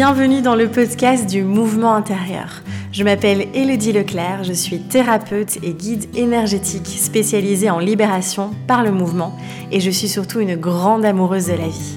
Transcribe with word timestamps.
Bienvenue 0.00 0.42
dans 0.42 0.54
le 0.54 0.68
podcast 0.68 1.28
du 1.28 1.42
mouvement 1.42 1.92
intérieur. 1.92 2.62
Je 2.92 3.02
m'appelle 3.02 3.48
Elodie 3.52 3.92
Leclerc, 3.92 4.44
je 4.44 4.52
suis 4.52 4.78
thérapeute 4.78 5.56
et 5.64 5.72
guide 5.72 6.06
énergétique 6.16 6.86
spécialisée 6.86 7.68
en 7.68 7.80
libération 7.80 8.52
par 8.68 8.84
le 8.84 8.92
mouvement 8.92 9.36
et 9.72 9.80
je 9.80 9.90
suis 9.90 10.06
surtout 10.06 10.38
une 10.38 10.54
grande 10.54 11.04
amoureuse 11.04 11.48
de 11.48 11.54
la 11.54 11.66
vie. 11.66 11.96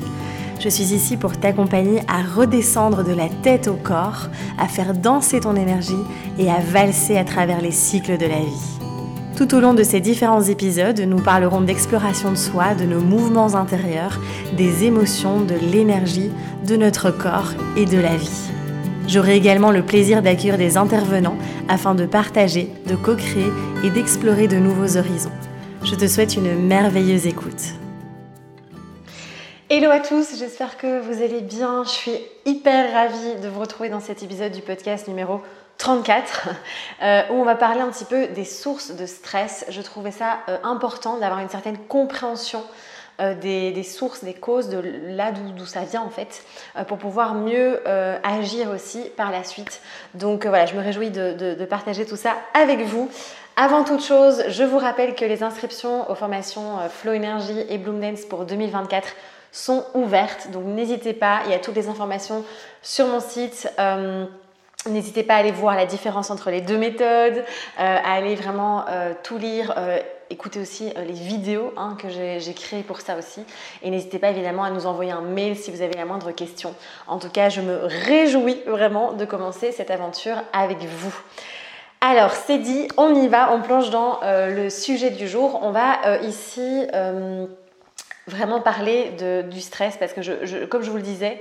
Je 0.60 0.68
suis 0.68 0.96
ici 0.96 1.16
pour 1.16 1.40
t'accompagner 1.40 2.00
à 2.08 2.24
redescendre 2.24 3.04
de 3.04 3.14
la 3.14 3.30
tête 3.44 3.68
au 3.68 3.76
corps, 3.76 4.30
à 4.58 4.68
faire 4.68 4.96
danser 4.96 5.40
ton 5.40 5.56
énergie 5.56 5.94
et 6.40 6.50
à 6.50 6.58
valser 6.58 7.20
à 7.20 7.24
travers 7.24 7.62
les 7.62 7.70
cycles 7.70 8.18
de 8.18 8.26
la 8.26 8.40
vie. 8.40 8.82
Tout 9.38 9.56
au 9.56 9.60
long 9.60 9.74
de 9.74 9.82
ces 9.82 10.02
différents 10.02 10.44
épisodes, 10.44 11.00
nous 11.00 11.20
parlerons 11.20 11.62
d'exploration 11.62 12.30
de 12.32 12.36
soi, 12.36 12.76
de 12.76 12.84
nos 12.84 13.00
mouvements 13.00 13.56
intérieurs, 13.56 14.20
des 14.56 14.84
émotions, 14.84 15.42
de 15.42 15.56
l'énergie, 15.72 16.30
de 16.66 16.76
notre 16.76 17.12
corps 17.12 17.54
et 17.76 17.86
de 17.86 18.00
la 18.00 18.16
vie. 18.16 18.52
J'aurai 19.08 19.36
également 19.36 19.72
le 19.72 19.84
plaisir 19.84 20.22
d'accueillir 20.22 20.58
des 20.58 20.78
intervenants 20.78 21.38
afin 21.68 21.96
de 21.96 22.06
partager, 22.06 22.70
de 22.86 22.96
co-créer 22.96 23.52
et 23.84 23.90
d'explorer 23.90 24.48
de 24.48 24.58
nouveaux 24.58 24.98
horizons. 24.98 25.32
Je 25.84 25.96
te 25.96 26.08
souhaite 26.08 26.36
une 26.36 26.68
merveilleuse 26.68 27.26
écoute. 27.26 27.74
Hello 29.70 29.90
à 29.90 30.00
tous, 30.00 30.38
j'espère 30.38 30.78
que 30.78 31.00
vous 31.00 31.24
allez 31.24 31.42
bien. 31.42 31.84
Je 31.84 31.90
suis 31.90 32.20
hyper 32.46 32.94
ravie 32.94 33.42
de 33.42 33.48
vous 33.48 33.60
retrouver 33.60 33.90
dans 33.90 34.00
cet 34.00 34.22
épisode 34.22 34.52
du 34.52 34.62
podcast 34.62 35.08
numéro 35.08 35.42
34, 35.78 36.50
euh, 37.02 37.22
où 37.32 37.34
on 37.34 37.44
va 37.44 37.56
parler 37.56 37.82
un 37.82 37.90
petit 37.90 38.06
peu 38.06 38.28
des 38.28 38.46
sources 38.46 38.92
de 38.92 39.06
stress. 39.06 39.66
Je 39.70 39.82
trouvais 39.82 40.12
ça 40.12 40.40
euh, 40.50 40.58
important 40.64 41.18
d'avoir 41.18 41.40
une 41.40 41.50
certaine 41.50 41.78
compréhension 41.78 42.64
euh, 43.20 43.34
des, 43.36 43.84
sources, 43.84 44.24
des 44.24 44.34
causes, 44.34 44.70
de 44.70 44.82
là 45.08 45.32
d'où 45.32 45.66
ça 45.66 45.82
vient 45.82 46.02
en 46.02 46.10
fait, 46.10 46.44
pour 46.88 46.98
pouvoir 46.98 47.34
mieux 47.36 47.82
agir 48.24 48.70
aussi 48.70 49.02
par 49.18 49.32
la 49.32 49.44
suite. 49.44 49.82
Donc 50.14 50.46
voilà, 50.46 50.66
je 50.66 50.76
me 50.76 50.82
réjouis 50.82 51.10
de, 51.10 51.66
partager 51.66 52.06
tout 52.06 52.16
ça 52.16 52.34
avec 52.54 52.82
vous. 52.82 53.10
Avant 53.58 53.84
toute 53.84 54.04
chose, 54.04 54.44
je 54.48 54.64
vous 54.64 54.78
rappelle 54.78 55.16
que 55.16 55.26
les 55.26 55.44
inscriptions 55.44 56.10
aux 56.10 56.16
formations 56.16 56.78
Flow 56.90 57.14
Energy 57.14 57.66
et 57.70 57.78
Bloom 57.78 58.00
Dance 58.00 58.22
pour 58.22 58.46
2024 58.46 59.10
sont 59.52 59.86
ouvertes. 59.94 60.50
Donc 60.52 60.66
n'hésitez 60.66 61.14
pas, 61.14 61.42
il 61.46 61.52
y 61.52 61.54
a 61.54 61.60
toutes 61.60 61.76
les 61.76 61.90
informations 61.90 62.44
sur 62.82 63.08
mon 63.08 63.20
site. 63.20 63.70
N'hésitez 64.90 65.22
pas 65.22 65.36
à 65.36 65.38
aller 65.38 65.52
voir 65.52 65.76
la 65.76 65.86
différence 65.86 66.32
entre 66.32 66.50
les 66.50 66.62
deux 66.62 66.78
méthodes, 66.78 67.38
euh, 67.38 67.44
à 67.78 68.14
aller 68.14 68.34
vraiment 68.34 68.86
euh, 68.90 69.14
tout 69.22 69.38
lire, 69.38 69.76
euh, 70.32 70.34
écouter 70.34 70.60
aussi 70.60 70.92
les 70.96 71.14
vidéos 71.14 71.74
hein, 71.78 71.98
que 72.00 72.10
j'ai 72.10 72.54
créées 72.54 72.84
pour 72.84 73.02
ça 73.02 73.18
aussi. 73.18 73.42
Et 73.84 73.90
n'hésitez 73.90 74.20
pas 74.20 74.30
évidemment 74.30 74.64
à 74.64 74.72
nous 74.72 74.86
envoyer 74.86 75.12
un 75.12 75.22
mail 75.22 75.56
si 75.56 75.72
vous 75.72 75.82
avez 75.82 75.94
la 75.94 76.06
moindre 76.06 76.32
question. 76.32 76.74
En 77.08 77.20
tout 77.20 77.30
cas, 77.30 77.50
je 77.50 77.62
me 77.62 77.82
réjouis 77.84 78.60
vraiment 78.66 79.14
de 79.14 79.26
commencer 79.26 79.72
cette 79.72 79.92
aventure 79.92 80.38
avec 80.54 80.80
vous. 80.80 81.16
Alors, 82.02 82.32
c'est 82.32 82.58
dit, 82.58 82.88
on 82.98 83.14
y 83.14 83.28
va, 83.28 83.54
on 83.54 83.62
plonge 83.62 83.92
dans 83.92 84.20
le 84.24 84.70
sujet 84.70 85.12
du 85.12 85.28
jour. 85.28 85.60
On 85.62 85.72
va 85.72 86.18
ici 86.24 86.88
vraiment 88.26 88.62
parler 88.62 89.12
du 89.52 89.62
stress 89.62 89.98
parce 89.98 90.14
que, 90.14 90.66
comme 90.66 90.82
je 90.82 90.90
vous 90.90 90.98
le 90.98 91.04
disais, 91.04 91.40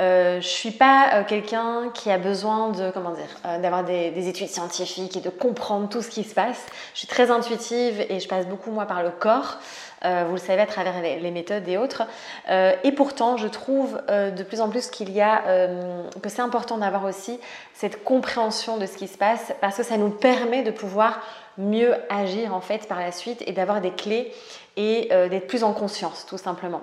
euh, 0.00 0.40
je 0.40 0.46
suis 0.46 0.70
pas 0.70 1.10
euh, 1.14 1.24
quelqu'un 1.24 1.90
qui 1.92 2.10
a 2.10 2.16
besoin 2.16 2.70
de 2.70 2.90
comment 2.90 3.10
dire 3.10 3.28
euh, 3.44 3.58
d'avoir 3.58 3.84
des, 3.84 4.28
études 4.28 4.48
scientifiques 4.48 5.16
et 5.16 5.20
de 5.20 5.28
comprendre 5.28 5.88
tout 5.88 6.00
ce 6.00 6.08
qui 6.08 6.24
se 6.24 6.34
passe. 6.34 6.66
Je 6.94 7.00
suis 7.00 7.08
très 7.08 7.30
intuitive 7.30 8.04
et 8.08 8.18
je 8.18 8.28
passe 8.28 8.46
beaucoup 8.46 8.70
moi 8.70 8.86
par 8.86 9.02
le 9.02 9.10
corps. 9.10 9.58
Euh, 10.04 10.24
vous 10.26 10.32
le 10.32 10.40
savez 10.40 10.62
à 10.62 10.66
travers 10.66 11.02
les, 11.02 11.30
méthodes 11.30 11.68
et 11.68 11.76
autres. 11.76 12.02
et 12.48 12.92
pourtant, 12.92 13.36
je 13.36 13.46
trouve 13.46 14.00
de 14.08 14.42
plus 14.42 14.60
en 14.60 14.68
plus 14.68 14.88
qu'il 14.88 15.12
y 15.12 15.20
a 15.20 15.42
que 16.20 16.28
c'est 16.28 16.42
important 16.42 16.78
d'avoir 16.78 17.04
aussi 17.04 17.38
cette 17.72 18.02
compréhension 18.02 18.78
de 18.78 18.86
ce 18.86 18.96
qui 18.96 19.06
se 19.06 19.16
passe 19.16 19.52
parce 19.60 19.76
que 19.76 19.84
ça 19.84 19.98
nous 19.98 20.10
permet 20.10 20.62
de 20.64 20.72
pouvoir 20.72 21.20
mieux 21.56 21.94
agir 22.08 22.52
en 22.52 22.60
fait 22.60 22.88
par 22.88 22.98
la 22.98 23.12
suite 23.12 23.44
et 23.46 23.52
d'avoir 23.52 23.80
des 23.80 23.92
clés 23.92 24.32
et 24.76 25.08
d'être 25.30 25.46
plus 25.46 25.62
en 25.62 25.72
conscience 25.72 26.26
tout 26.26 26.38
simplement. 26.38 26.82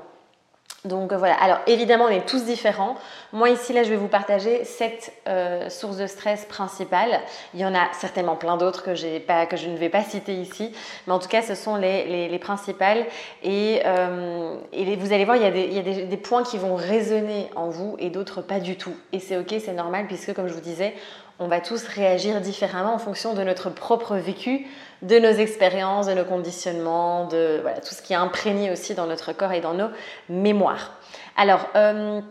Donc 0.85 1.11
voilà, 1.11 1.33
alors 1.33 1.57
évidemment 1.67 2.05
on 2.05 2.09
est 2.09 2.25
tous 2.25 2.45
différents. 2.45 2.95
Moi 3.33 3.49
ici 3.49 3.73
là 3.73 3.83
je 3.83 3.89
vais 3.89 3.97
vous 3.97 4.07
partager 4.07 4.63
cette 4.63 5.11
euh, 5.27 5.69
sources 5.69 5.97
de 5.97 6.07
stress 6.07 6.45
principales. 6.45 7.19
Il 7.53 7.59
y 7.59 7.65
en 7.65 7.75
a 7.75 7.91
certainement 7.91 8.37
plein 8.37 8.55
d'autres 8.55 8.81
que, 8.83 8.95
je 8.95 9.07
ne 9.07 9.77
vais 9.77 9.89
pas 9.89 10.03
citer 10.03 10.33
ici, 10.35 10.71
mais 11.05 11.11
en 11.11 11.19
tout 11.19 11.27
cas 11.27 11.41
ce 11.41 11.53
sont 11.53 11.75
les, 11.75 12.29
les, 12.29 12.39
principales. 12.39 13.05
Et, 13.43 13.81
euh, 13.85 14.55
vous 14.99 15.11
allez 15.11 15.25
voir, 15.25 15.35
il 15.35 15.43
y 15.43 15.45
a, 15.45 15.51
des, 15.51 15.63
il 15.65 15.73
y 15.73 15.79
a 15.79 15.81
des, 15.81 16.03
des, 16.03 16.17
points 16.17 16.43
qui 16.43 16.57
vont 16.57 16.75
résonner 16.75 17.49
en 17.57 17.69
vous 17.69 17.97
et 17.99 18.09
d'autres 18.09 18.41
pas 18.41 18.61
du 18.61 18.77
tout. 18.77 18.95
Et 19.11 19.19
c'est 19.19 19.37
ok, 19.37 19.53
c'est 19.59 19.73
normal 19.73 20.07
puisque 20.07 20.33
comme 20.33 20.47
je 20.47 20.53
vous 20.53 20.61
disais, 20.61 20.93
on 21.39 21.47
va 21.47 21.61
tous 21.61 21.87
réagir 21.87 22.41
différemment 22.41 22.93
en 22.93 22.99
fonction 22.99 23.33
de 23.33 23.43
notre 23.43 23.69
propre 23.69 24.15
vécu, 24.17 24.67
de 25.01 25.17
nos 25.19 25.31
expériences, 25.31 26.07
de 26.07 26.13
nos 26.13 26.25
conditionnements, 26.25 27.27
de 27.27 27.61
tout 27.87 27.95
ce 27.95 28.01
qui 28.01 28.13
est 28.13 28.17
imprégné 28.17 28.71
aussi 28.71 28.93
dans 28.93 29.05
notre 29.05 29.31
corps 29.31 29.53
et 29.53 29.61
dans 29.61 29.73
nos 29.73 29.89
mémoires. 30.27 30.93
Alors, 31.37 31.67
euh, 31.75 32.21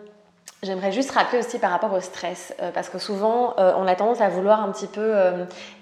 J'aimerais 0.64 0.91
juste 0.91 1.12
rappeler 1.12 1.38
aussi 1.38 1.60
par 1.60 1.70
rapport 1.70 1.92
au 1.92 2.00
stress, 2.00 2.52
euh, 2.60 2.72
parce 2.72 2.88
que 2.88 2.98
souvent 2.98 3.54
euh, 3.60 3.72
on 3.76 3.86
a 3.86 3.94
tendance 3.94 4.20
à 4.20 4.28
vouloir 4.28 4.60
un 4.60 4.72
petit 4.72 4.88
peu 4.88 5.14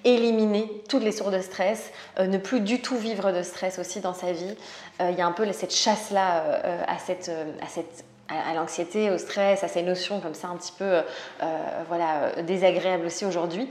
éliminer 0.05 0.71
toutes 0.87 1.03
les 1.03 1.13
sources 1.13 1.33
de 1.33 1.41
stress, 1.41 1.91
ne 2.21 2.37
plus 2.37 2.61
du 2.61 2.83
tout 2.83 2.99
vivre 2.99 3.33
de 3.33 3.41
stress 3.41 3.79
aussi 3.79 4.01
dans 4.01 4.13
sa 4.13 4.33
vie. 4.33 4.55
Il 5.01 5.15
y 5.15 5.23
a 5.23 5.27
un 5.27 5.33
peu 5.33 5.51
cette 5.53 5.75
chasse-là 5.75 6.43
à 6.87 6.99
cette, 6.99 7.31
à 7.63 7.69
cette 7.69 8.05
à, 8.29 8.55
l'anxiété, 8.55 9.11
au 9.11 9.19
stress, 9.19 9.65
à 9.65 9.69
ces 9.69 9.83
notions 9.83 10.21
comme 10.21 10.35
ça 10.35 10.49
un 10.49 10.57
petit 10.57 10.73
peu 10.77 10.85
euh, 10.85 11.03
voilà, 11.89 12.43
désagréables 12.43 13.07
aussi 13.07 13.25
aujourd'hui. 13.25 13.69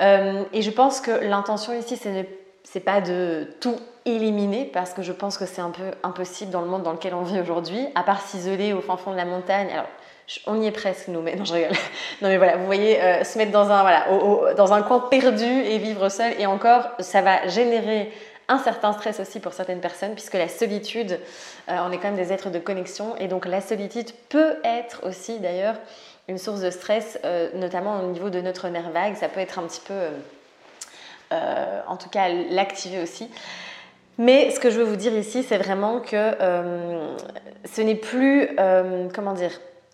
Euh, 0.00 0.44
et 0.52 0.62
je 0.62 0.70
pense 0.70 1.00
que 1.00 1.10
l'intention 1.10 1.72
ici, 1.72 1.96
ce 1.96 2.08
n'est 2.08 2.80
pas 2.84 3.00
de 3.00 3.48
tout 3.60 3.76
éliminer 4.06 4.64
parce 4.64 4.92
que 4.94 5.02
je 5.02 5.12
pense 5.12 5.36
que 5.36 5.46
c'est 5.46 5.60
un 5.60 5.70
peu 5.70 5.90
impossible 6.02 6.50
dans 6.50 6.62
le 6.62 6.68
monde 6.68 6.82
dans 6.82 6.92
lequel 6.92 7.14
on 7.14 7.22
vit 7.22 7.40
aujourd'hui, 7.40 7.86
à 7.94 8.02
part 8.02 8.22
s'isoler 8.22 8.72
au 8.72 8.80
fin 8.80 8.96
fond 8.96 9.12
de 9.12 9.16
la 9.16 9.24
montagne. 9.24 9.68
Alors, 9.72 9.86
on 10.46 10.60
y 10.62 10.66
est 10.66 10.72
presque 10.72 11.08
nous, 11.08 11.20
mais 11.20 11.34
non, 11.34 11.44
je 11.44 11.52
rigole. 11.52 11.72
Non, 12.22 12.28
mais 12.28 12.36
voilà, 12.36 12.56
vous 12.56 12.66
voyez, 12.66 13.02
euh, 13.02 13.24
se 13.24 13.36
mettre 13.36 13.50
dans 13.50 13.70
un, 13.70 13.82
voilà, 13.82 14.54
dans 14.54 14.72
un 14.72 14.82
coin 14.82 15.00
perdu 15.10 15.44
et 15.44 15.78
vivre 15.78 16.08
seul, 16.08 16.32
et 16.38 16.46
encore, 16.46 16.90
ça 17.00 17.20
va 17.20 17.48
générer 17.48 18.12
un 18.50 18.58
certain 18.58 18.92
stress 18.92 19.20
aussi 19.20 19.38
pour 19.38 19.52
certaines 19.52 19.80
personnes, 19.80 20.12
puisque 20.14 20.34
la 20.34 20.48
solitude, 20.48 21.20
euh, 21.68 21.76
on 21.86 21.92
est 21.92 21.98
quand 21.98 22.10
même 22.10 22.16
des 22.16 22.32
êtres 22.32 22.50
de 22.50 22.58
connexion, 22.58 23.16
et 23.16 23.28
donc 23.28 23.46
la 23.46 23.60
solitude 23.60 24.10
peut 24.28 24.56
être 24.64 25.06
aussi 25.06 25.38
d'ailleurs 25.38 25.76
une 26.28 26.36
source 26.36 26.60
de 26.60 26.70
stress, 26.70 27.18
euh, 27.24 27.48
notamment 27.54 28.00
au 28.00 28.06
niveau 28.08 28.28
de 28.28 28.40
notre 28.40 28.68
nerf 28.68 28.90
vague. 28.90 29.14
Ça 29.14 29.28
peut 29.28 29.40
être 29.40 29.60
un 29.60 29.62
petit 29.62 29.80
peu, 29.80 29.94
euh, 31.32 31.80
en 31.86 31.96
tout 31.96 32.08
cas, 32.08 32.28
l'activer 32.28 33.00
aussi. 33.00 33.30
Mais 34.18 34.50
ce 34.50 34.58
que 34.58 34.68
je 34.68 34.78
veux 34.78 34.84
vous 34.84 34.96
dire 34.96 35.14
ici, 35.14 35.42
c'est 35.42 35.56
vraiment 35.56 36.00
que 36.00 36.32
ce 37.64 37.80
n'est 37.80 37.94
plus, 37.94 38.50
comment 39.14 39.32
dire, 39.32 39.52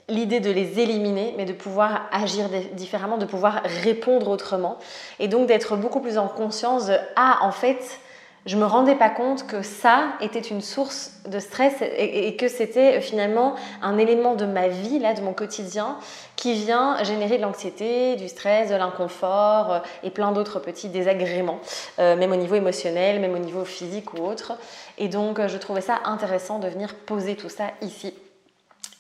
l'idée 0.09 0.41
de 0.41 0.51
les 0.51 0.81
éliminer, 0.81 1.35
mais 1.37 1.45
de 1.45 1.53
pouvoir 1.53 2.09
agir 2.11 2.49
différemment, 2.73 3.19
de 3.19 3.25
pouvoir 3.25 3.63
répondre 3.85 4.29
autrement, 4.29 4.79
et 5.21 5.29
donc 5.29 5.47
d'être 5.47 5.77
beaucoup 5.77 6.01
plus 6.01 6.19
en 6.19 6.27
conscience 6.27 6.87
de 6.87 6.97
ah 7.15 7.39
en 7.43 7.53
fait 7.53 8.01
je 8.47 8.57
me 8.57 8.65
rendais 8.65 8.95
pas 8.95 9.11
compte 9.11 9.47
que 9.47 9.63
ça 9.63 10.13
était 10.21 10.39
une 10.41 10.61
source 10.61 11.11
de 11.27 11.41
stress 11.41 11.75
et, 11.83 12.37
que 12.37 12.47
c'était 12.47 13.01
finalement 13.01 13.57
un 13.83 13.99
élément 13.99 14.37
de 14.37 14.47
ma 14.47 14.69
vie, 14.69 15.01
là, 15.01 15.15
de 15.15 15.21
mon 15.21 15.33
quotidien, 15.33 15.97
qui 16.37 16.55
vient 16.55 17.03
générer 17.03 17.39
de 17.39 17.43
l'anxiété, 17.43 18.15
du 18.15 18.29
stress, 18.29 18.71
de 18.71 18.77
l'inconfort 18.77 19.73
euh, 19.73 19.79
et 20.05 20.11
plein 20.11 20.31
d'autres 20.31 20.61
petits 20.61 20.89
désagréments, 20.89 21.59
euh, 21.99 22.15
même 22.15 22.31
au 22.31 22.37
niveau 22.37 22.55
émotionnel, 22.55 23.19
même 23.21 23.35
au 23.35 23.39
niveau 23.39 23.65
physique 23.65 24.15
ou 24.15 24.25
autre. 24.25 24.53
Et 24.97 25.09
donc, 25.09 25.41
euh, 25.41 25.49
je 25.49 25.59
trouvais 25.59 25.81
ça 25.81 25.99
intéressant 26.05 26.61
de 26.61 26.69
venir 26.69 26.95
poser 26.95 27.35
tout 27.35 27.49
ça 27.49 27.65
ici 27.83 28.15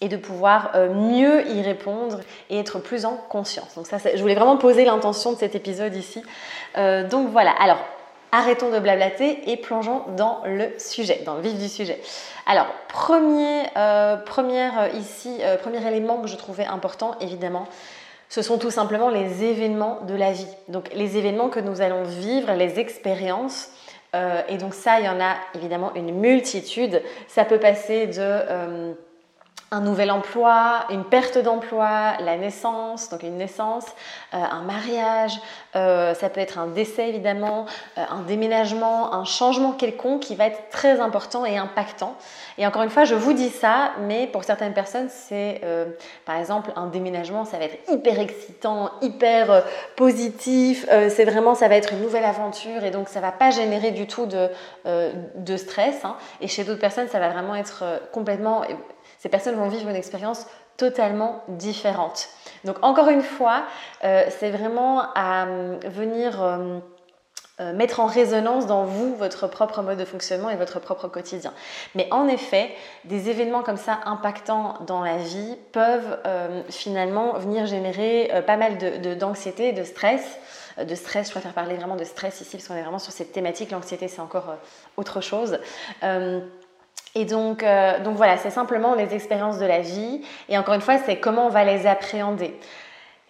et 0.00 0.08
de 0.08 0.18
pouvoir 0.18 0.72
mieux 0.94 1.48
y 1.48 1.62
répondre 1.62 2.20
et 2.50 2.58
être 2.58 2.80
plus 2.80 3.06
en 3.06 3.16
conscience. 3.30 3.76
Donc 3.76 3.86
ça, 3.86 3.96
je 3.96 4.20
voulais 4.20 4.34
vraiment 4.34 4.58
poser 4.58 4.84
l'intention 4.84 5.32
de 5.32 5.38
cet 5.38 5.54
épisode 5.54 5.96
ici. 5.96 6.22
donc 6.76 7.30
voilà. 7.30 7.52
Alors 7.58 7.78
arrêtons 8.36 8.70
de 8.70 8.78
blablater 8.78 9.50
et 9.50 9.56
plongeons 9.56 10.02
dans 10.16 10.42
le 10.44 10.70
sujet, 10.78 11.22
dans 11.24 11.36
le 11.36 11.40
vif 11.40 11.54
du 11.54 11.68
sujet. 11.68 11.98
Alors, 12.44 12.66
premier, 12.88 13.62
euh, 13.76 14.16
première, 14.16 14.78
euh, 14.78 14.88
ici, 14.88 15.38
euh, 15.40 15.56
premier 15.56 15.84
élément 15.86 16.20
que 16.20 16.28
je 16.28 16.36
trouvais 16.36 16.66
important, 16.66 17.14
évidemment, 17.20 17.66
ce 18.28 18.42
sont 18.42 18.58
tout 18.58 18.70
simplement 18.70 19.08
les 19.08 19.42
événements 19.42 20.00
de 20.06 20.14
la 20.14 20.32
vie. 20.32 20.46
Donc, 20.68 20.90
les 20.92 21.16
événements 21.16 21.48
que 21.48 21.60
nous 21.60 21.80
allons 21.80 22.02
vivre, 22.02 22.52
les 22.52 22.78
expériences. 22.78 23.70
et 24.48 24.56
donc, 24.56 24.72
ça, 24.72 24.98
il 24.98 25.04
y 25.04 25.08
en 25.08 25.20
a 25.20 25.36
évidemment 25.54 25.94
une 25.94 26.10
multitude. 26.10 27.02
Ça 27.28 27.44
peut 27.44 27.60
passer 27.60 28.06
de 28.06 28.96
un 29.72 29.80
nouvel 29.80 30.12
emploi, 30.12 30.86
une 30.90 31.04
perte 31.04 31.38
d'emploi, 31.38 32.12
la 32.20 32.36
naissance, 32.36 33.08
donc 33.08 33.24
une 33.24 33.36
naissance, 33.36 33.84
euh, 34.32 34.36
un 34.38 34.62
mariage, 34.62 35.40
euh, 35.74 36.14
ça 36.14 36.28
peut 36.28 36.40
être 36.40 36.58
un 36.58 36.68
décès 36.68 37.08
évidemment, 37.08 37.66
euh, 37.98 38.04
un 38.08 38.22
déménagement, 38.22 39.12
un 39.12 39.24
changement 39.24 39.72
quelconque 39.72 40.20
qui 40.20 40.36
va 40.36 40.46
être 40.46 40.70
très 40.70 41.00
important 41.00 41.44
et 41.44 41.58
impactant. 41.58 42.14
Et 42.58 42.66
encore 42.66 42.82
une 42.82 42.90
fois, 42.90 43.04
je 43.04 43.16
vous 43.16 43.32
dis 43.32 43.48
ça, 43.48 43.90
mais 44.06 44.28
pour 44.28 44.44
certaines 44.44 44.72
personnes, 44.72 45.08
c'est 45.10 45.60
par 46.24 46.36
exemple 46.36 46.72
un 46.74 46.86
déménagement, 46.86 47.44
ça 47.44 47.58
va 47.58 47.64
être 47.64 47.92
hyper 47.92 48.18
excitant, 48.18 48.90
hyper 49.02 49.62
positif, 49.94 50.86
c'est 50.88 51.24
vraiment, 51.24 51.54
ça 51.54 51.68
va 51.68 51.76
être 51.76 51.92
une 51.92 52.00
nouvelle 52.00 52.24
aventure 52.24 52.84
et 52.84 52.90
donc 52.90 53.10
ça 53.10 53.20
va 53.20 53.30
pas 53.30 53.50
générer 53.50 53.90
du 53.90 54.06
tout 54.06 54.26
de, 54.26 55.56
stress. 55.56 56.04
Hein. 56.04 56.16
Et 56.40 56.48
chez 56.48 56.64
d'autres 56.64 56.80
personnes, 56.80 57.08
ça 57.08 57.18
va 57.18 57.28
vraiment 57.28 57.54
être 57.54 57.84
complètement 58.12 58.62
ces 59.26 59.30
personnes 59.30 59.56
vont 59.56 59.66
vivre 59.66 59.88
une 59.88 59.96
expérience 59.96 60.46
totalement 60.76 61.42
différente. 61.48 62.28
Donc 62.62 62.76
encore 62.82 63.08
une 63.08 63.22
fois, 63.22 63.64
euh, 64.04 64.22
c'est 64.38 64.50
vraiment 64.50 65.02
à 65.16 65.48
euh, 65.48 65.80
venir 65.84 66.40
euh, 66.40 66.78
mettre 67.74 67.98
en 67.98 68.06
résonance 68.06 68.68
dans 68.68 68.84
vous 68.84 69.16
votre 69.16 69.48
propre 69.48 69.82
mode 69.82 69.98
de 69.98 70.04
fonctionnement 70.04 70.48
et 70.48 70.54
votre 70.54 70.78
propre 70.78 71.08
quotidien. 71.08 71.52
Mais 71.96 72.06
en 72.12 72.28
effet, 72.28 72.70
des 73.02 73.28
événements 73.28 73.64
comme 73.64 73.78
ça 73.78 73.98
impactants 74.04 74.74
dans 74.86 75.02
la 75.02 75.16
vie 75.16 75.56
peuvent 75.72 76.18
finalement 76.70 77.32
venir 77.32 77.66
générer 77.66 78.30
pas 78.46 78.56
mal 78.56 78.78
d'anxiété, 79.18 79.72
de, 79.72 79.80
de 79.80 79.84
stress 79.84 80.38
de 80.78 80.94
stress. 80.94 81.28
Je 81.28 81.32
préfère 81.32 81.54
parler 81.54 81.74
vraiment 81.74 81.96
de 81.96 82.04
stress 82.04 82.42
ici 82.42 82.58
parce 82.58 82.68
qu'on 82.68 82.76
est 82.76 82.82
vraiment 82.82 82.98
sur 82.98 83.10
cette 83.10 83.32
thématique. 83.32 83.70
L'anxiété, 83.70 84.06
c'est 84.06 84.20
encore 84.20 84.54
autre 84.98 85.22
chose. 85.22 85.58
Et 87.16 87.24
donc, 87.24 87.62
euh, 87.62 87.98
donc 88.00 88.14
voilà, 88.16 88.36
c'est 88.36 88.50
simplement 88.50 88.94
les 88.94 89.14
expériences 89.14 89.58
de 89.58 89.64
la 89.64 89.80
vie. 89.80 90.20
Et 90.50 90.58
encore 90.58 90.74
une 90.74 90.82
fois, 90.82 90.98
c'est 90.98 91.16
comment 91.16 91.46
on 91.46 91.48
va 91.48 91.64
les 91.64 91.86
appréhender. 91.86 92.54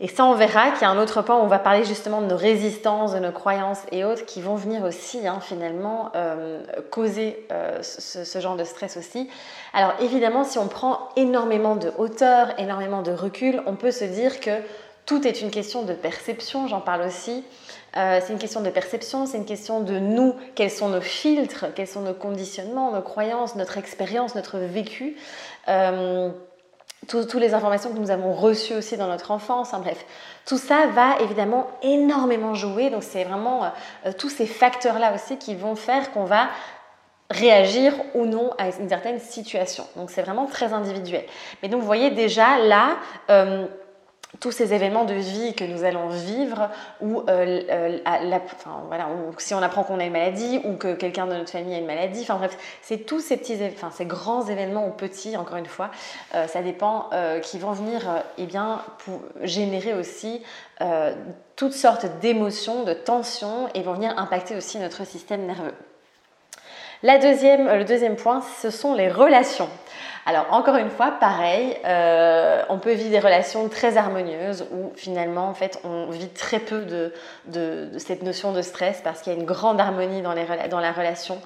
Et 0.00 0.08
ça, 0.08 0.24
on 0.24 0.34
verra 0.34 0.72
qu'il 0.72 0.82
y 0.82 0.84
a 0.84 0.90
un 0.90 0.98
autre 0.98 1.22
point 1.22 1.36
où 1.36 1.42
on 1.42 1.46
va 1.46 1.60
parler 1.60 1.84
justement 1.84 2.20
de 2.20 2.26
nos 2.26 2.36
résistances, 2.36 3.14
de 3.14 3.20
nos 3.20 3.30
croyances 3.30 3.82
et 3.92 4.04
autres 4.04 4.26
qui 4.26 4.42
vont 4.42 4.56
venir 4.56 4.82
aussi 4.82 5.26
hein, 5.26 5.38
finalement 5.40 6.10
euh, 6.16 6.64
causer 6.90 7.46
euh, 7.52 7.80
ce, 7.80 8.24
ce, 8.24 8.40
genre 8.40 8.56
de 8.56 8.64
stress 8.64 8.96
aussi. 8.96 9.30
Alors 9.72 9.94
évidemment, 10.00 10.42
si 10.42 10.58
on 10.58 10.66
prend 10.66 11.08
énormément 11.14 11.76
de 11.76 11.92
hauteur, 11.96 12.48
énormément 12.58 13.02
de 13.02 13.12
recul, 13.12 13.62
on 13.66 13.76
peut 13.76 13.92
se 13.92 14.04
dire 14.04 14.40
que 14.40 14.50
tout 15.06 15.26
est 15.26 15.40
une 15.40 15.50
question 15.50 15.82
de 15.82 15.94
perception, 15.94 16.66
j'en 16.66 16.80
parle 16.80 17.02
aussi. 17.02 17.44
Euh, 17.96 18.18
c'est 18.20 18.32
une 18.32 18.38
question 18.38 18.60
de 18.60 18.68
perception, 18.70 19.24
c'est 19.24 19.38
une 19.38 19.46
question 19.46 19.80
de 19.80 19.98
nous, 19.98 20.34
quels 20.54 20.70
sont 20.70 20.88
nos 20.88 21.00
filtres, 21.00 21.66
quels 21.74 21.86
sont 21.86 22.02
nos 22.02 22.12
conditionnements, 22.12 22.90
nos 22.90 23.02
croyances, 23.02 23.54
notre 23.54 23.78
expérience, 23.78 24.34
notre 24.34 24.58
vécu? 24.58 25.16
Euh, 25.68 26.30
toutes 27.08 27.34
les 27.34 27.54
informations 27.54 27.92
que 27.92 27.98
nous 27.98 28.10
avons 28.10 28.34
reçues 28.34 28.74
aussi 28.74 28.96
dans 28.96 29.06
notre 29.06 29.30
enfance, 29.30 29.72
hein, 29.72 29.78
bref, 29.78 30.04
tout 30.44 30.58
ça 30.58 30.88
va 30.88 31.20
évidemment 31.20 31.68
énormément 31.82 32.54
jouer. 32.54 32.90
Donc 32.90 33.04
c'est 33.04 33.22
vraiment 33.22 33.64
euh, 33.64 34.12
tous 34.18 34.28
ces 34.28 34.46
facteurs-là 34.46 35.14
aussi 35.14 35.38
qui 35.38 35.54
vont 35.54 35.76
faire 35.76 36.10
qu'on 36.10 36.24
va 36.24 36.48
réagir 37.30 37.94
ou 38.14 38.26
non 38.26 38.50
à 38.58 38.68
une 38.68 38.88
certaine 38.88 39.20
situation. 39.20 39.86
Donc 39.94 40.10
c'est 40.10 40.22
vraiment 40.22 40.46
très 40.46 40.72
individuel. 40.72 41.24
Mais 41.62 41.68
donc 41.68 41.80
vous 41.80 41.86
voyez 41.86 42.10
déjà 42.10 42.58
là, 42.58 42.96
tous 44.40 44.52
ces 44.52 44.74
événements 44.74 45.04
de 45.04 45.14
vie 45.14 45.54
que 45.54 45.64
nous 45.64 45.84
allons 45.84 46.08
vivre, 46.08 46.68
ou, 47.00 47.22
euh, 47.28 47.60
euh, 47.70 48.38
si 49.38 49.54
on 49.54 49.62
apprend 49.62 49.84
qu'on 49.84 49.98
a 49.98 50.04
une 50.04 50.12
maladie, 50.12 50.60
ou 50.64 50.74
que 50.74 50.94
quelqu'un 50.94 51.26
de 51.26 51.34
notre 51.34 51.50
famille 51.50 51.74
a 51.74 51.78
une 51.78 51.86
maladie, 51.86 52.22
enfin 52.22 52.36
bref, 52.36 52.56
c'est 52.82 53.06
tous 53.06 53.20
ces 53.20 53.36
petits, 53.36 53.58
enfin 53.74 53.90
ces 53.90 54.04
grands 54.04 54.46
événements 54.46 54.86
ou 54.86 54.90
petits, 54.90 55.36
encore 55.36 55.56
une 55.56 55.66
fois, 55.66 55.90
euh, 56.34 56.46
ça 56.46 56.62
dépend, 56.62 57.10
qui 57.42 57.58
vont 57.58 57.72
venir, 57.72 58.02
eh 58.38 58.46
bien, 58.46 58.82
pour 58.98 59.20
générer 59.42 59.94
aussi 59.94 60.42
toutes 61.56 61.72
sortes 61.72 62.06
d'émotions, 62.20 62.84
de 62.84 62.92
tensions, 62.92 63.68
et 63.74 63.82
vont 63.82 63.94
venir 63.94 64.18
impacter 64.18 64.56
aussi 64.56 64.78
notre 64.78 65.06
système 65.06 65.46
nerveux. 65.46 65.74
La 67.02 67.18
deuxième, 67.18 67.68
le 67.68 67.84
deuxième 67.84 68.16
point, 68.16 68.42
ce 68.60 68.70
sont 68.70 68.94
les 68.94 69.08
relations. 69.08 69.68
Alors 70.28 70.46
encore 70.50 70.74
une 70.74 70.90
fois, 70.90 71.12
pareil, 71.12 71.78
euh, 71.84 72.60
on 72.68 72.78
peut 72.78 72.94
vivre 72.94 73.10
des 73.10 73.20
relations 73.20 73.68
très 73.68 73.96
harmonieuses 73.96 74.66
où 74.72 74.90
finalement, 74.96 75.48
en 75.48 75.54
fait, 75.54 75.78
on 75.84 76.10
vit 76.10 76.28
très 76.28 76.58
peu 76.58 76.80
de, 76.80 77.92
cette 77.98 78.24
notion 78.24 78.52
de 78.52 78.60
stress 78.60 79.00
parce 79.04 79.22
qu'il 79.22 79.32
y 79.32 79.36
a 79.36 79.38
une 79.38 79.46
grande 79.46 79.80
harmonie 79.80 80.22
dans, 80.22 80.34
la 80.34 80.92
relation. 80.92 81.40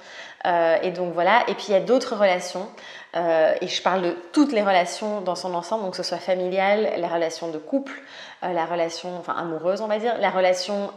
Euh, 0.46 0.78
et 0.80 0.92
donc 0.92 1.12
voilà, 1.12 1.42
et 1.48 1.54
puis 1.54 1.66
il 1.68 1.72
y 1.72 1.76
a 1.76 1.80
d'autres 1.80 2.16
relations, 2.16 2.66
euh, 3.14 3.52
et 3.60 3.68
je 3.68 3.82
parle 3.82 4.00
de 4.00 4.16
toutes 4.32 4.52
les 4.52 4.62
relations 4.62 5.20
dans 5.20 5.34
son 5.34 5.52
ensemble, 5.52 5.82
donc 5.82 5.90
que 5.90 5.98
ce 5.98 6.02
soit 6.02 6.16
familiale, 6.16 6.94
la 6.96 7.08
relation 7.08 7.48
de 7.48 7.58
couple, 7.58 7.92
la 8.40 8.64
relation 8.64 9.22
amoureuse, 9.28 9.82
on 9.82 9.88
va 9.88 9.98
dire, 9.98 10.14
la 10.18 10.30
relation 10.30 10.90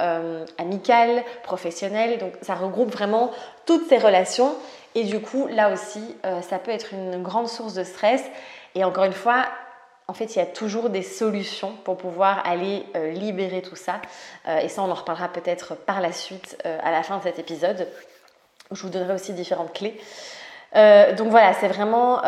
amicale, 0.57 1.24
professionnelle, 1.44 2.18
donc 2.18 2.31
ça 2.41 2.53
regroupe 2.53 2.94
vraiment 2.94 3.31
toutes 3.65 3.89
ces 3.89 3.97
relations. 3.97 4.56
Et 4.95 5.03
du 5.03 5.19
coup, 5.19 5.47
là 5.47 5.71
aussi, 5.71 6.15
euh, 6.25 6.41
ça 6.41 6.59
peut 6.59 6.71
être 6.71 6.93
une 6.93 7.21
grande 7.23 7.47
source 7.47 7.73
de 7.73 7.83
stress. 7.83 8.23
Et 8.75 8.83
encore 8.83 9.05
une 9.05 9.13
fois, 9.13 9.45
en 10.07 10.13
fait, 10.13 10.35
il 10.35 10.39
y 10.39 10.41
a 10.41 10.45
toujours 10.45 10.89
des 10.89 11.01
solutions 11.01 11.73
pour 11.83 11.97
pouvoir 11.97 12.45
aller 12.45 12.85
euh, 12.95 13.11
libérer 13.11 13.61
tout 13.61 13.75
ça. 13.75 14.01
Euh, 14.47 14.57
et 14.57 14.69
ça, 14.69 14.81
on 14.81 14.91
en 14.91 14.95
reparlera 14.95 15.29
peut-être 15.29 15.75
par 15.75 16.01
la 16.01 16.11
suite, 16.11 16.57
à 16.63 16.91
la 16.91 17.03
fin 17.03 17.17
de 17.17 17.23
cet 17.23 17.39
épisode, 17.39 17.87
je 18.71 18.81
vous 18.81 18.89
donnerai 18.89 19.13
aussi 19.13 19.33
différentes 19.33 19.73
clés. 19.73 19.99
donc 21.17 21.27
voilà, 21.27 21.53
c'est 21.53 21.67
vraiment 21.67 22.21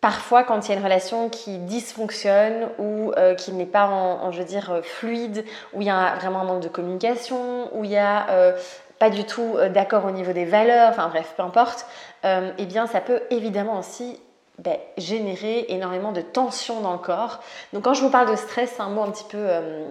parfois 0.00 0.44
quand 0.44 0.66
il 0.66 0.72
y 0.72 0.74
a 0.74 0.76
une 0.76 0.84
relation 0.84 1.30
qui 1.30 1.58
dysfonctionne 1.58 2.68
ou 2.78 3.12
qui 3.38 3.52
n'est 3.52 3.66
pas 3.66 3.86
en, 3.86 4.30
je 4.30 4.40
veux 4.40 4.44
dire, 4.44 4.80
fluide, 4.82 5.44
où 5.72 5.80
il 5.80 5.86
y 5.86 5.90
a 5.90 6.16
vraiment 6.16 6.40
un 6.40 6.44
manque 6.44 6.62
de 6.62 6.68
communication, 6.68 7.74
où 7.74 7.84
il 7.84 7.92
y 7.92 7.96
a 7.96 8.54
pas 9.00 9.10
du 9.10 9.24
tout 9.24 9.56
euh, 9.56 9.68
d'accord 9.70 10.04
au 10.04 10.12
niveau 10.12 10.32
des 10.32 10.44
valeurs, 10.44 10.90
enfin 10.90 11.08
bref, 11.08 11.32
peu 11.36 11.42
importe, 11.42 11.86
euh, 12.24 12.52
eh 12.58 12.66
bien 12.66 12.86
ça 12.86 13.00
peut 13.00 13.22
évidemment 13.30 13.78
aussi 13.78 14.20
ben, 14.58 14.76
générer 14.98 15.64
énormément 15.70 16.12
de 16.12 16.20
tension 16.20 16.80
dans 16.82 16.92
le 16.92 16.98
corps. 16.98 17.40
Donc 17.72 17.84
quand 17.84 17.94
je 17.94 18.02
vous 18.02 18.10
parle 18.10 18.30
de 18.30 18.36
stress, 18.36 18.74
c'est 18.76 18.82
un 18.82 18.90
mot 18.90 19.02
un 19.02 19.10
petit 19.10 19.24
peu 19.24 19.38
euh, 19.38 19.88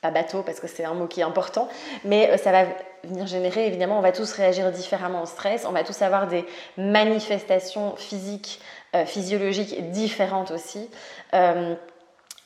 pas 0.00 0.10
bateau 0.10 0.42
parce 0.42 0.58
que 0.58 0.66
c'est 0.66 0.84
un 0.84 0.94
mot 0.94 1.06
qui 1.06 1.20
est 1.20 1.24
important, 1.24 1.68
mais 2.06 2.38
ça 2.38 2.50
va 2.50 2.64
venir 3.04 3.26
générer 3.26 3.66
évidemment, 3.66 3.98
on 3.98 4.02
va 4.02 4.12
tous 4.12 4.32
réagir 4.32 4.70
différemment 4.72 5.22
au 5.22 5.26
stress, 5.26 5.66
on 5.68 5.72
va 5.72 5.84
tous 5.84 6.00
avoir 6.00 6.26
des 6.26 6.46
manifestations 6.78 7.94
physiques, 7.96 8.62
physiologiques 9.04 9.90
différentes 9.90 10.50
aussi. 10.50 10.88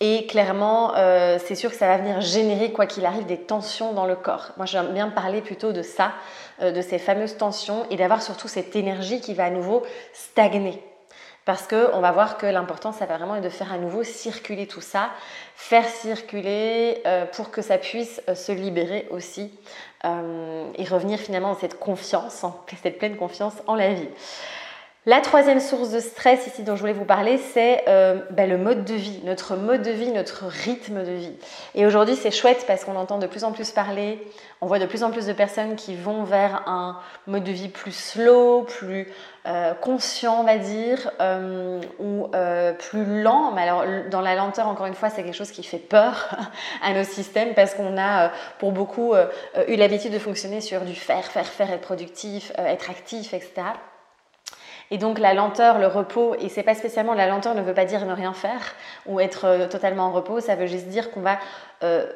Et 0.07 0.27
clairement, 0.27 0.95
euh, 0.97 1.39
c'est 1.43 1.55
sûr 1.55 1.71
que 1.71 1.77
ça 1.77 1.87
va 1.87 1.97
venir 1.97 2.21
générer, 2.21 2.73
quoi 2.73 2.85
qu'il 2.85 3.07
arrive, 3.07 3.25
des 3.25 3.39
tensions 3.39 3.95
dans 3.95 4.05
le 4.05 4.17
corps. 4.17 4.51
Moi, 4.59 4.67
j'aime 4.67 4.93
bien 4.93 5.09
parler 5.09 5.41
plutôt 5.41 5.73
de 5.73 5.81
ça, 5.81 6.13
euh, 6.61 6.73
de 6.73 6.83
ces 6.83 6.99
fameuses 6.99 7.39
tensions, 7.39 7.87
et 7.89 7.97
d'avoir 7.97 8.21
surtout 8.21 8.47
cette 8.47 8.77
énergie 8.77 9.23
qui 9.23 9.33
va 9.33 9.47
à 9.47 9.51
nouveau 9.51 9.83
stagner. 10.13 10.83
Parce 11.47 11.67
qu'on 11.67 12.01
va 12.01 12.13
voir 12.13 12.37
que 12.37 12.45
l'important, 12.45 12.93
ça 12.93 13.07
va 13.07 13.17
vraiment 13.17 13.37
être 13.37 13.45
de 13.45 13.49
faire 13.49 13.73
à 13.73 13.79
nouveau 13.79 14.03
circuler 14.05 14.67
tout 14.67 14.83
ça, 14.83 15.09
faire 15.57 15.89
circuler 15.89 17.01
euh, 17.07 17.25
pour 17.25 17.51
que 17.51 17.63
ça 17.63 17.79
puisse 17.79 18.21
se 18.35 18.53
libérer 18.53 19.09
aussi 19.11 19.59
et 20.05 20.85
revenir 20.85 21.19
finalement 21.19 21.55
dans 21.55 21.59
cette 21.59 21.79
confiance, 21.79 22.45
cette 22.83 22.99
pleine 22.99 23.17
confiance 23.17 23.55
en 23.67 23.75
la 23.75 23.95
vie. 23.95 24.09
La 25.07 25.21
troisième 25.21 25.61
source 25.61 25.91
de 25.91 26.01
stress 26.01 26.47
ici 26.47 26.63
dont 26.63 26.77
je 26.77 26.81
voulais 26.81 26.95
vous 26.95 27.05
parler, 27.05 27.37
c'est 27.37 27.85
euh, 27.89 28.23
bah, 28.31 28.47
le 28.47 28.57
mode 28.57 28.87
de 28.87 28.95
vie, 28.95 29.21
notre 29.25 29.55
mode 29.55 29.83
de 29.83 29.91
vie, 29.91 30.11
notre 30.11 30.47
rythme 30.47 31.05
de 31.05 31.13
vie. 31.13 31.37
Et 31.75 31.85
aujourd'hui, 31.85 32.17
c'est 32.17 32.31
chouette 32.31 32.65
parce 32.67 32.87
qu'on 32.87 32.97
entend 32.97 33.19
de 33.19 33.27
plus 33.27 33.45
en 33.45 33.53
plus 33.53 33.71
parler, 33.71 34.27
on 34.63 34.67
voit 34.67 34.79
de 34.79 34.87
plus 34.87 35.03
en 35.03 35.11
plus 35.11 35.27
de 35.27 35.35
personnes 35.35 35.77
qui 35.77 35.95
vont 35.95 36.25
vers 36.25 36.67
un 36.67 36.99
mode 37.27 37.45
de 37.45 37.53
vie 37.53 37.69
plus 37.69 37.95
slow, 37.95 38.63
plus 38.63 39.13
euh, 39.47 39.75
conscient, 39.75 40.41
on 40.41 40.45
va 40.45 40.57
dire, 40.57 41.11
euh, 41.21 41.83
ou 41.99 42.31
plus 42.79 43.23
lent. 43.23 43.53
Mais 43.53 43.69
alors, 43.69 43.85
dans 44.11 44.23
la 44.23 44.35
lenteur, 44.35 44.69
encore 44.69 44.87
une 44.87 44.95
fois, 44.95 45.11
c'est 45.11 45.23
quelque 45.23 45.37
chose 45.37 45.51
qui 45.51 45.65
fait 45.65 45.77
peur 45.77 46.31
à 46.83 46.95
nos 46.95 47.05
systèmes 47.05 47.53
parce 47.53 47.75
qu'on 47.75 47.99
a, 47.99 48.31
pour 48.59 48.73
beaucoup, 48.73 49.13
eu 49.69 49.77
l'habitude 49.77 50.15
de 50.15 50.19
fonctionner 50.19 50.63
sur 50.63 50.81
du 50.81 50.95
faire, 50.95 51.27
faire, 51.27 51.45
faire, 51.45 51.71
être 51.71 51.83
productif, 51.83 52.53
être 52.57 52.89
actif, 52.89 53.35
etc. 53.35 53.65
Et 54.91 54.99
donc 54.99 55.19
la 55.19 55.35
lenteur, 55.35 55.79
le 55.79 55.87
repos, 55.87 56.35
et 56.39 56.49
c'est 56.49 56.63
pas 56.63 56.75
spécialement 56.75 57.15
la 57.15 57.27
lenteur 57.27 57.55
ne 57.55 57.63
veut 57.63 57.75
pas 57.75 57.85
dire 57.85 58.05
ne 58.05 58.13
rien 58.13 58.33
faire 58.33 58.75
ou 59.07 59.21
être 59.21 59.45
euh, 59.47 59.69
totalement 59.69 60.05
en 60.05 60.13
repos, 60.13 60.41
ça 60.41 60.57
veut 60.57 60.67
juste 60.67 60.89
dire 60.89 61.11
qu'on 61.11 61.21
va 61.21 61.39
euh, 61.83 62.07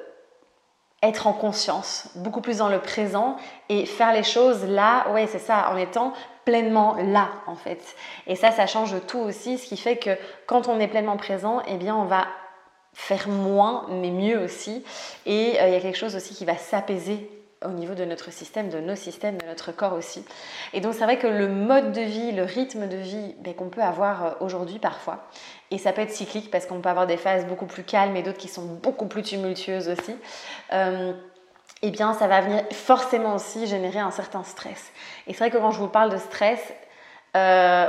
être 1.02 1.26
en 1.26 1.32
conscience, 1.32 2.08
beaucoup 2.16 2.40
plus 2.40 2.58
dans 2.58 2.68
le 2.68 2.80
présent 2.80 3.36
et 3.68 3.86
faire 3.86 4.12
les 4.12 4.24
choses 4.24 4.64
là, 4.64 5.08
ouais 5.12 5.26
c'est 5.26 5.38
ça, 5.38 5.70
en 5.70 5.76
étant 5.76 6.12
pleinement 6.44 6.96
là 6.96 7.30
en 7.46 7.54
fait. 7.54 7.96
Et 8.26 8.34
ça, 8.34 8.50
ça 8.50 8.66
change 8.66 8.94
tout 9.06 9.18
aussi, 9.18 9.58
ce 9.58 9.66
qui 9.66 9.76
fait 9.76 9.96
que 9.96 10.10
quand 10.46 10.68
on 10.68 10.80
est 10.80 10.88
pleinement 10.88 11.16
présent, 11.16 11.62
eh 11.68 11.76
bien 11.76 11.94
on 11.94 12.04
va 12.04 12.26
faire 12.92 13.28
moins 13.28 13.86
mais 13.90 14.10
mieux 14.10 14.38
aussi. 14.42 14.84
Et 15.24 15.60
euh, 15.60 15.68
il 15.68 15.72
y 15.72 15.76
a 15.76 15.80
quelque 15.80 15.98
chose 15.98 16.16
aussi 16.16 16.34
qui 16.34 16.44
va 16.44 16.56
s'apaiser 16.56 17.30
au 17.64 17.70
niveau 17.70 17.94
de 17.94 18.04
notre 18.04 18.32
système, 18.32 18.68
de 18.68 18.78
nos 18.78 18.94
systèmes, 18.94 19.38
de 19.38 19.46
notre 19.46 19.72
corps 19.72 19.94
aussi. 19.94 20.24
Et 20.72 20.80
donc 20.80 20.94
c'est 20.94 21.04
vrai 21.04 21.18
que 21.18 21.26
le 21.26 21.48
mode 21.48 21.92
de 21.92 22.00
vie, 22.00 22.32
le 22.32 22.44
rythme 22.44 22.88
de 22.88 22.96
vie 22.96 23.34
ben, 23.40 23.54
qu'on 23.54 23.68
peut 23.68 23.82
avoir 23.82 24.24
euh, 24.24 24.30
aujourd'hui 24.40 24.78
parfois, 24.78 25.24
et 25.70 25.78
ça 25.78 25.92
peut 25.92 26.02
être 26.02 26.12
cyclique 26.12 26.50
parce 26.50 26.66
qu'on 26.66 26.80
peut 26.80 26.88
avoir 26.88 27.06
des 27.06 27.16
phases 27.16 27.46
beaucoup 27.46 27.66
plus 27.66 27.82
calmes 27.82 28.16
et 28.16 28.22
d'autres 28.22 28.38
qui 28.38 28.48
sont 28.48 28.64
beaucoup 28.64 29.06
plus 29.06 29.22
tumultueuses 29.22 29.88
aussi, 29.88 30.16
euh, 30.72 31.12
eh 31.82 31.90
bien 31.90 32.14
ça 32.14 32.26
va 32.28 32.40
venir 32.40 32.64
forcément 32.72 33.34
aussi 33.34 33.66
générer 33.66 33.98
un 33.98 34.10
certain 34.10 34.44
stress. 34.44 34.92
Et 35.26 35.32
c'est 35.32 35.38
vrai 35.38 35.50
que 35.50 35.58
quand 35.58 35.70
je 35.70 35.78
vous 35.78 35.88
parle 35.88 36.10
de 36.10 36.18
stress, 36.18 36.60
euh, 37.36 37.88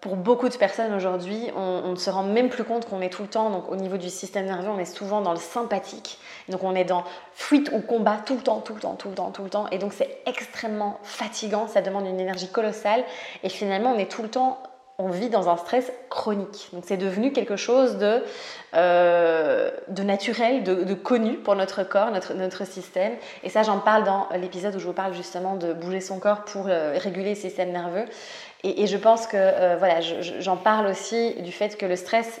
pour 0.00 0.16
beaucoup 0.16 0.48
de 0.48 0.56
personnes 0.56 0.94
aujourd'hui, 0.94 1.50
on, 1.56 1.90
ne 1.90 1.96
se 1.96 2.08
rend 2.10 2.22
même 2.22 2.48
plus 2.48 2.64
compte 2.64 2.88
qu'on 2.88 3.00
est 3.00 3.10
tout 3.10 3.22
le 3.22 3.28
temps, 3.28 3.50
donc 3.50 3.70
au 3.70 3.76
niveau 3.76 3.96
du 3.96 4.10
système 4.10 4.46
nerveux, 4.46 4.68
on 4.68 4.78
est 4.78 4.84
souvent 4.84 5.20
dans 5.20 5.32
le 5.32 5.38
sympathique. 5.38 6.18
Donc 6.48 6.62
on 6.62 6.74
est 6.74 6.84
dans 6.84 7.04
fuite 7.32 7.70
ou 7.72 7.80
combat 7.80 8.18
tout 8.24 8.36
le 8.36 8.42
temps, 8.42 8.60
tout 8.60 8.74
le 8.74 8.80
temps, 8.80 8.94
tout 8.94 9.08
le 9.08 9.14
temps, 9.14 9.30
tout 9.30 9.42
le 9.42 9.50
temps. 9.50 9.68
Et 9.70 9.78
donc 9.78 9.92
c'est 9.92 10.22
extrêmement 10.26 10.98
fatigant, 11.02 11.66
ça 11.66 11.82
demande 11.82 12.06
une 12.06 12.20
énergie 12.20 12.48
colossale. 12.48 13.04
Et 13.42 13.48
finalement, 13.48 13.92
on 13.92 13.98
est 13.98 14.10
tout 14.10 14.22
le 14.22 14.30
temps 14.30 14.62
on 15.00 15.08
vit 15.10 15.30
dans 15.30 15.48
un 15.48 15.56
stress 15.56 15.92
chronique. 16.10 16.68
Donc 16.72 16.82
c'est 16.84 16.96
devenu 16.96 17.32
quelque 17.32 17.54
chose 17.54 17.98
de, 17.98 18.24
euh, 18.74 19.70
de 19.86 20.02
naturel, 20.02 20.64
de, 20.64 20.94
connu 20.94 21.36
pour 21.36 21.54
notre 21.54 21.84
corps, 21.84 22.10
notre, 22.10 22.34
notre 22.34 22.66
système. 22.66 23.12
Et 23.44 23.48
ça, 23.48 23.62
j'en 23.62 23.78
parle 23.78 24.02
dans 24.02 24.28
l'épisode 24.34 24.74
où 24.74 24.80
je 24.80 24.86
vous 24.86 24.92
parle 24.92 25.14
justement 25.14 25.54
de 25.54 25.72
bouger 25.72 26.00
son 26.00 26.18
corps 26.18 26.44
pour 26.44 26.66
euh, 26.66 26.94
réguler 26.96 27.30
le 27.30 27.36
système 27.36 27.70
nerveux. 27.70 28.06
Et, 28.64 28.88
je 28.88 28.96
pense 28.96 29.28
que, 29.28 29.36
euh, 29.36 29.76
voilà, 29.78 30.00
j'en 30.00 30.56
parle 30.56 30.88
aussi 30.88 31.34
du 31.42 31.52
fait 31.52 31.76
que 31.76 31.86
le 31.86 31.94
stress, 31.94 32.40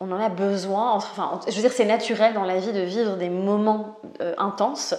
on 0.00 0.10
en 0.12 0.18
a 0.18 0.30
besoin. 0.30 0.92
Enfin, 0.92 1.40
je 1.46 1.54
veux 1.54 1.60
dire, 1.60 1.72
c'est 1.72 1.84
naturel 1.84 2.32
dans 2.32 2.44
la 2.44 2.56
vie 2.56 2.72
de 2.72 2.80
vivre 2.80 3.16
des 3.16 3.28
moments 3.28 3.98
intenses. 4.38 4.94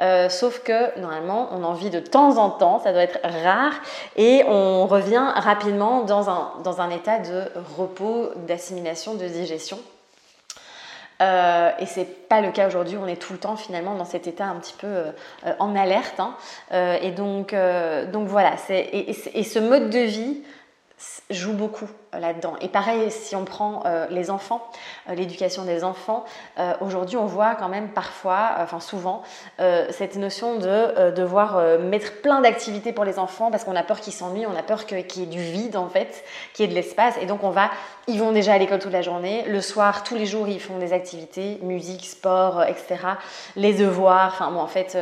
Euh, 0.00 0.28
sauf 0.28 0.62
que 0.62 0.98
normalement, 1.00 1.48
on 1.52 1.64
en 1.64 1.72
vit 1.72 1.90
de 1.90 2.00
temps 2.00 2.36
en 2.36 2.50
temps, 2.50 2.80
ça 2.80 2.92
doit 2.92 3.02
être 3.02 3.18
rare, 3.22 3.72
et 4.16 4.44
on 4.46 4.86
revient 4.86 5.32
rapidement 5.34 6.02
dans 6.02 6.30
un, 6.30 6.52
dans 6.62 6.80
un 6.80 6.90
état 6.90 7.18
de 7.18 7.44
repos, 7.76 8.30
d'assimilation, 8.46 9.14
de 9.14 9.26
digestion. 9.26 9.78
Euh, 11.20 11.72
et 11.80 11.86
c'est 11.86 12.28
pas 12.28 12.40
le 12.40 12.52
cas 12.52 12.68
aujourd'hui, 12.68 12.96
on 12.96 13.08
est 13.08 13.20
tout 13.20 13.32
le 13.32 13.40
temps 13.40 13.56
finalement 13.56 13.96
dans 13.96 14.04
cet 14.04 14.28
état 14.28 14.44
un 14.44 14.54
petit 14.54 14.74
peu 14.78 14.86
euh, 14.86 15.12
en 15.58 15.74
alerte. 15.74 16.20
Hein. 16.20 16.34
et 17.02 17.10
donc, 17.10 17.56
donc 18.12 18.28
voilà, 18.28 18.52
et, 18.70 19.12
ce 19.42 19.58
mode 19.58 19.90
de 19.90 19.98
vie 19.98 20.42
joue 21.30 21.52
beaucoup 21.52 21.88
euh, 22.14 22.18
là-dedans. 22.18 22.54
Et 22.60 22.68
pareil, 22.68 23.10
si 23.10 23.36
on 23.36 23.44
prend 23.44 23.82
euh, 23.86 24.06
les 24.10 24.30
enfants, 24.30 24.62
euh, 25.08 25.14
l'éducation 25.14 25.64
des 25.64 25.84
enfants, 25.84 26.24
aujourd'hui 26.80 27.16
on 27.16 27.26
voit 27.26 27.54
quand 27.54 27.68
même 27.68 27.88
parfois, 27.88 28.50
enfin 28.58 28.80
souvent, 28.80 29.22
cette 29.58 30.16
notion 30.16 30.58
de 30.58 31.10
devoir 31.10 31.78
mettre 31.78 32.20
plein 32.20 32.40
d'activités 32.40 32.92
pour 32.92 33.04
les 33.04 33.18
enfants 33.18 33.50
parce 33.50 33.64
qu'on 33.64 33.76
a 33.76 33.82
peur 33.82 34.00
qu'ils 34.00 34.12
s'ennuient, 34.12 34.46
on 34.46 34.56
a 34.56 34.62
peur 34.62 34.86
qu'il 34.86 34.98
y 34.98 35.22
ait 35.22 35.26
du 35.26 35.40
vide 35.40 35.76
en 35.76 35.88
fait, 35.88 36.24
qu'il 36.52 36.64
y 36.64 36.68
ait 36.68 36.70
de 36.70 36.74
l'espace. 36.74 37.14
Et 37.20 37.26
donc 37.26 37.44
on 37.44 37.50
va, 37.50 37.70
ils 38.06 38.18
vont 38.18 38.32
déjà 38.32 38.54
à 38.54 38.58
l'école 38.58 38.80
toute 38.80 38.92
la 38.92 39.02
journée, 39.02 39.44
le 39.46 39.60
soir, 39.60 40.02
tous 40.02 40.14
les 40.14 40.26
jours, 40.26 40.48
ils 40.48 40.60
font 40.60 40.78
des 40.78 40.92
activités, 40.92 41.58
musique, 41.62 42.04
sport, 42.04 42.64
etc. 42.64 42.96
Les 43.56 43.74
devoirs, 43.74 44.32
enfin 44.34 44.50
bon, 44.50 44.60
en 44.60 44.66
fait 44.66 44.96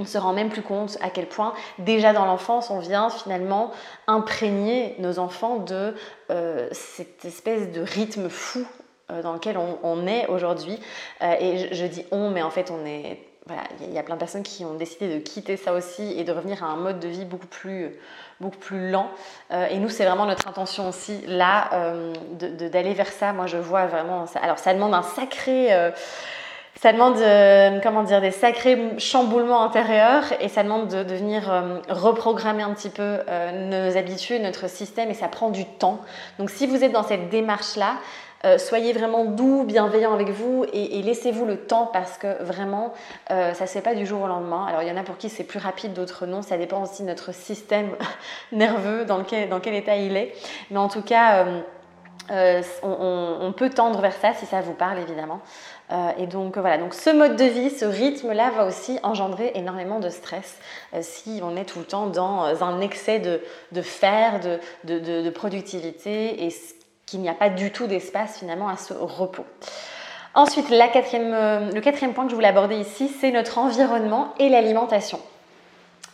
on 0.00 0.04
se 0.04 0.18
rend 0.18 0.32
même 0.32 0.48
plus 0.48 0.62
compte 0.62 0.96
à 1.02 1.10
quel 1.10 1.26
point 1.26 1.52
déjà 1.78 2.12
dans 2.12 2.24
l'enfance 2.24 2.70
on 2.70 2.78
vient 2.78 3.10
finalement 3.10 3.70
imprégner 4.06 4.94
nos 4.98 5.18
enfants 5.18 5.56
de 5.56 5.94
euh, 6.30 6.68
cette 6.72 7.24
espèce 7.24 7.70
de 7.70 7.82
rythme 7.82 8.28
fou 8.28 8.66
euh, 9.10 9.22
dans 9.22 9.34
lequel 9.34 9.58
on, 9.58 10.06
est 10.06 10.26
aujourd'hui. 10.28 10.78
Euh, 11.22 11.34
et 11.38 11.74
je, 11.74 11.86
dis 11.86 12.04
on, 12.10 12.30
mais 12.30 12.42
en 12.42 12.50
fait 12.50 12.70
on 12.70 12.84
est... 12.86 13.18
Voilà, 13.46 13.62
il 13.80 13.92
y 13.92 13.98
a 13.98 14.02
plein 14.02 14.14
de 14.14 14.20
personnes 14.20 14.42
qui 14.42 14.64
ont 14.64 14.74
décidé 14.74 15.12
de 15.12 15.18
quitter 15.18 15.56
ça 15.56 15.72
aussi 15.72 16.18
et 16.18 16.24
de 16.24 16.30
revenir 16.30 16.62
à 16.62 16.68
un 16.68 16.76
mode 16.76 17.00
de 17.00 17.08
vie 17.08 17.24
beaucoup 17.24 17.46
plus, 17.46 17.90
beaucoup 18.38 18.58
plus 18.58 18.90
lent. 18.90 19.10
et 19.50 19.78
nous, 19.78 19.88
c'est 19.88 20.04
vraiment 20.04 20.26
notre 20.26 20.46
intention 20.46 20.88
aussi 20.88 21.22
là 21.26 21.70
d'aller 22.38 22.92
vers 22.92 23.10
ça. 23.10 23.32
Moi, 23.32 23.46
je 23.46 23.56
vois 23.56 23.86
vraiment 23.86 24.26
ça. 24.26 24.40
Alors, 24.40 24.58
ça 24.58 24.72
demande 24.72 24.94
un 24.94 25.02
sacré 25.02 25.90
ça 26.76 26.92
demande 26.92 27.18
euh, 27.18 27.78
comment 27.82 28.02
dire 28.04 28.20
des 28.20 28.30
sacrés 28.30 28.78
chamboulements 28.98 29.62
intérieurs 29.62 30.24
et 30.40 30.48
ça 30.48 30.62
demande 30.62 30.88
de, 30.88 31.14
venir 31.14 31.52
euh, 31.52 31.78
reprogrammer 31.88 32.62
un 32.62 32.72
petit 32.72 32.88
peu 32.88 33.18
euh, 33.28 33.90
nos 33.90 33.96
habitudes, 33.98 34.40
notre 34.42 34.68
système 34.68 35.10
et 35.10 35.14
ça 35.14 35.28
prend 35.28 35.50
du 35.50 35.66
temps. 35.66 36.00
Donc 36.38 36.48
si 36.48 36.66
vous 36.66 36.82
êtes 36.82 36.92
dans 36.92 37.02
cette 37.02 37.28
démarche 37.28 37.76
là, 37.76 37.96
soyez 38.56 38.94
vraiment 38.94 39.26
doux, 39.26 39.64
bienveillant 39.64 40.14
avec 40.14 40.30
vous 40.30 40.64
et, 40.72 41.02
laissez-vous 41.02 41.44
le 41.44 41.58
temps 41.58 41.90
parce 41.92 42.16
que 42.16 42.42
vraiment 42.42 42.94
ça 43.28 43.52
se 43.54 43.72
fait 43.74 43.82
pas 43.82 43.94
du 43.94 44.06
jour 44.06 44.22
au 44.22 44.26
lendemain. 44.26 44.64
Alors 44.66 44.80
il 44.80 44.88
y 44.88 44.90
en 44.90 44.96
a 44.96 45.02
pour 45.02 45.18
qui 45.18 45.28
c'est 45.28 45.44
plus 45.44 45.58
rapide, 45.58 45.92
d'autres 45.92 46.24
non. 46.24 46.40
Ça 46.40 46.56
dépend 46.56 46.82
aussi 46.82 47.02
de 47.02 47.08
notre 47.08 47.34
système 47.34 47.90
nerveux 48.52 49.04
dans 49.04 49.18
lequel, 49.18 49.50
dans 49.50 49.60
quel 49.60 49.74
état 49.74 49.96
il 49.96 50.16
est. 50.16 50.32
Mais 50.70 50.78
en 50.78 50.88
tout 50.88 51.02
cas 51.02 51.44
euh, 52.30 52.62
on, 52.82 53.52
peut 53.52 53.70
tendre 53.70 54.00
vers 54.00 54.14
ça 54.14 54.32
si 54.34 54.46
ça 54.46 54.60
vous 54.60 54.72
parle 54.72 54.98
évidemment. 54.98 55.40
Euh, 55.90 56.10
et 56.18 56.26
donc 56.26 56.56
voilà, 56.56 56.78
donc 56.78 56.94
ce 56.94 57.10
mode 57.10 57.36
de 57.36 57.44
vie, 57.44 57.70
ce 57.70 57.84
rythme-là 57.84 58.50
va 58.50 58.66
aussi 58.66 58.98
engendrer 59.02 59.50
énormément 59.56 59.98
de 59.98 60.08
stress 60.08 60.58
euh, 60.94 61.00
si 61.02 61.40
on 61.42 61.56
est 61.56 61.64
tout 61.64 61.80
le 61.80 61.84
temps 61.84 62.06
dans 62.06 62.62
un 62.62 62.80
excès 62.80 63.18
de, 63.18 63.40
de 63.72 63.82
faire, 63.82 64.40
de, 64.84 65.30
productivité 65.30 66.46
et 66.46 66.54
qu'il 67.06 67.20
n'y 67.20 67.28
a 67.28 67.34
pas 67.34 67.48
du 67.48 67.72
tout 67.72 67.88
d'espace 67.88 68.38
finalement 68.38 68.68
à 68.68 68.76
ce 68.76 68.94
repos. 68.94 69.46
Ensuite, 70.34 70.70
le 70.70 71.80
quatrième 71.80 72.14
point 72.14 72.24
que 72.24 72.30
je 72.30 72.36
voulais 72.36 72.48
aborder 72.48 72.76
ici, 72.76 73.10
c'est 73.20 73.32
notre 73.32 73.58
environnement 73.58 74.32
et 74.38 74.48
l'alimentation. 74.48 75.18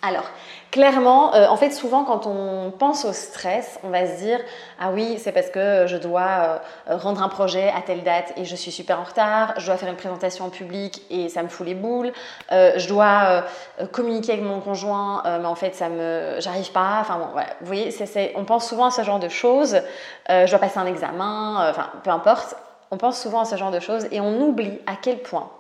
Alors, 0.01 0.31
clairement, 0.71 1.35
euh, 1.35 1.47
en 1.49 1.57
fait, 1.57 1.71
souvent 1.71 2.05
quand 2.05 2.27
on 2.27 2.71
pense 2.71 3.05
au 3.05 3.13
stress, 3.13 3.79
on 3.83 3.91
va 3.91 4.07
se 4.07 4.21
dire 4.21 4.41
Ah 4.81 4.91
oui, 4.93 5.19
c'est 5.19 5.33
parce 5.33 5.51
que 5.51 5.87
je 5.87 5.97
dois 5.97 6.61
euh, 6.89 6.97
rendre 6.97 7.23
un 7.23 7.29
projet 7.29 7.73
à 7.77 7.83
telle 7.83 8.03
date 8.03 8.33
et 8.37 8.45
je 8.45 8.57
suis 8.57 8.71
super 8.71 9.01
en 9.01 9.05
retard, 9.05 9.55
je 9.59 9.67
dois 9.67 9.77
faire 9.77 9.89
une 9.89 9.97
présentation 9.97 10.45
en 10.45 10.51
public 10.51 11.03
et 11.11 11.29
ça 11.29 11.43
me 11.43 11.49
fout 11.49 11.67
les 11.67 11.75
boules, 11.75 12.13
euh, 12.53 12.73
je 12.77 12.89
dois 12.89 13.45
communiquer 13.93 14.33
avec 14.33 14.45
mon 14.45 14.61
conjoint, 14.61 15.23
mais 15.25 15.47
en 15.47 15.55
fait, 15.55 15.75
ça 15.75 15.89
me, 15.89 16.37
j'arrive 16.39 16.71
pas. 16.73 16.99
Enfin 17.01 17.19
bon, 17.19 17.29
voilà, 17.33 17.49
vous 17.61 17.67
voyez, 17.67 17.95
on 18.37 18.45
pense 18.45 18.69
souvent 18.69 18.87
à 18.87 18.91
ce 18.91 19.03
genre 19.03 19.19
de 19.19 19.29
choses. 19.29 19.81
je 20.29 20.49
dois 20.49 20.59
passer 20.59 20.79
un 20.79 20.87
examen, 20.87 21.69
enfin, 21.71 21.91
peu 22.03 22.11
importe. 22.11 22.57
On 22.91 22.99
pense 22.99 23.21
souvent 23.21 23.41
à 23.41 23.45
ce 23.45 23.57
genre 23.57 23.73
de 23.73 23.81
choses 23.81 24.07
et 24.13 24.21
on 24.21 24.41
oublie 24.41 24.79
à 24.87 24.93
quel 25.01 25.19
point 25.19 25.51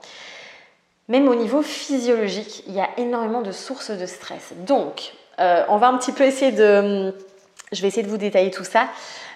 même 1.08 1.28
au 1.28 1.34
niveau 1.34 1.62
physiologique, 1.62 2.64
il 2.66 2.74
y 2.74 2.80
a 2.80 2.88
énormément 2.96 3.42
de 3.42 3.52
sources 3.52 3.90
de 3.90 4.06
stress. 4.06 4.52
Donc, 4.66 5.12
euh, 5.38 5.64
on 5.68 5.76
va 5.76 5.88
un 5.88 5.98
petit 5.98 6.12
peu 6.12 6.24
essayer 6.24 6.52
de... 6.52 7.14
Je 7.72 7.82
vais 7.82 7.88
essayer 7.88 8.02
de 8.02 8.08
vous 8.08 8.16
détailler 8.16 8.50
tout 8.50 8.64
ça. 8.64 8.88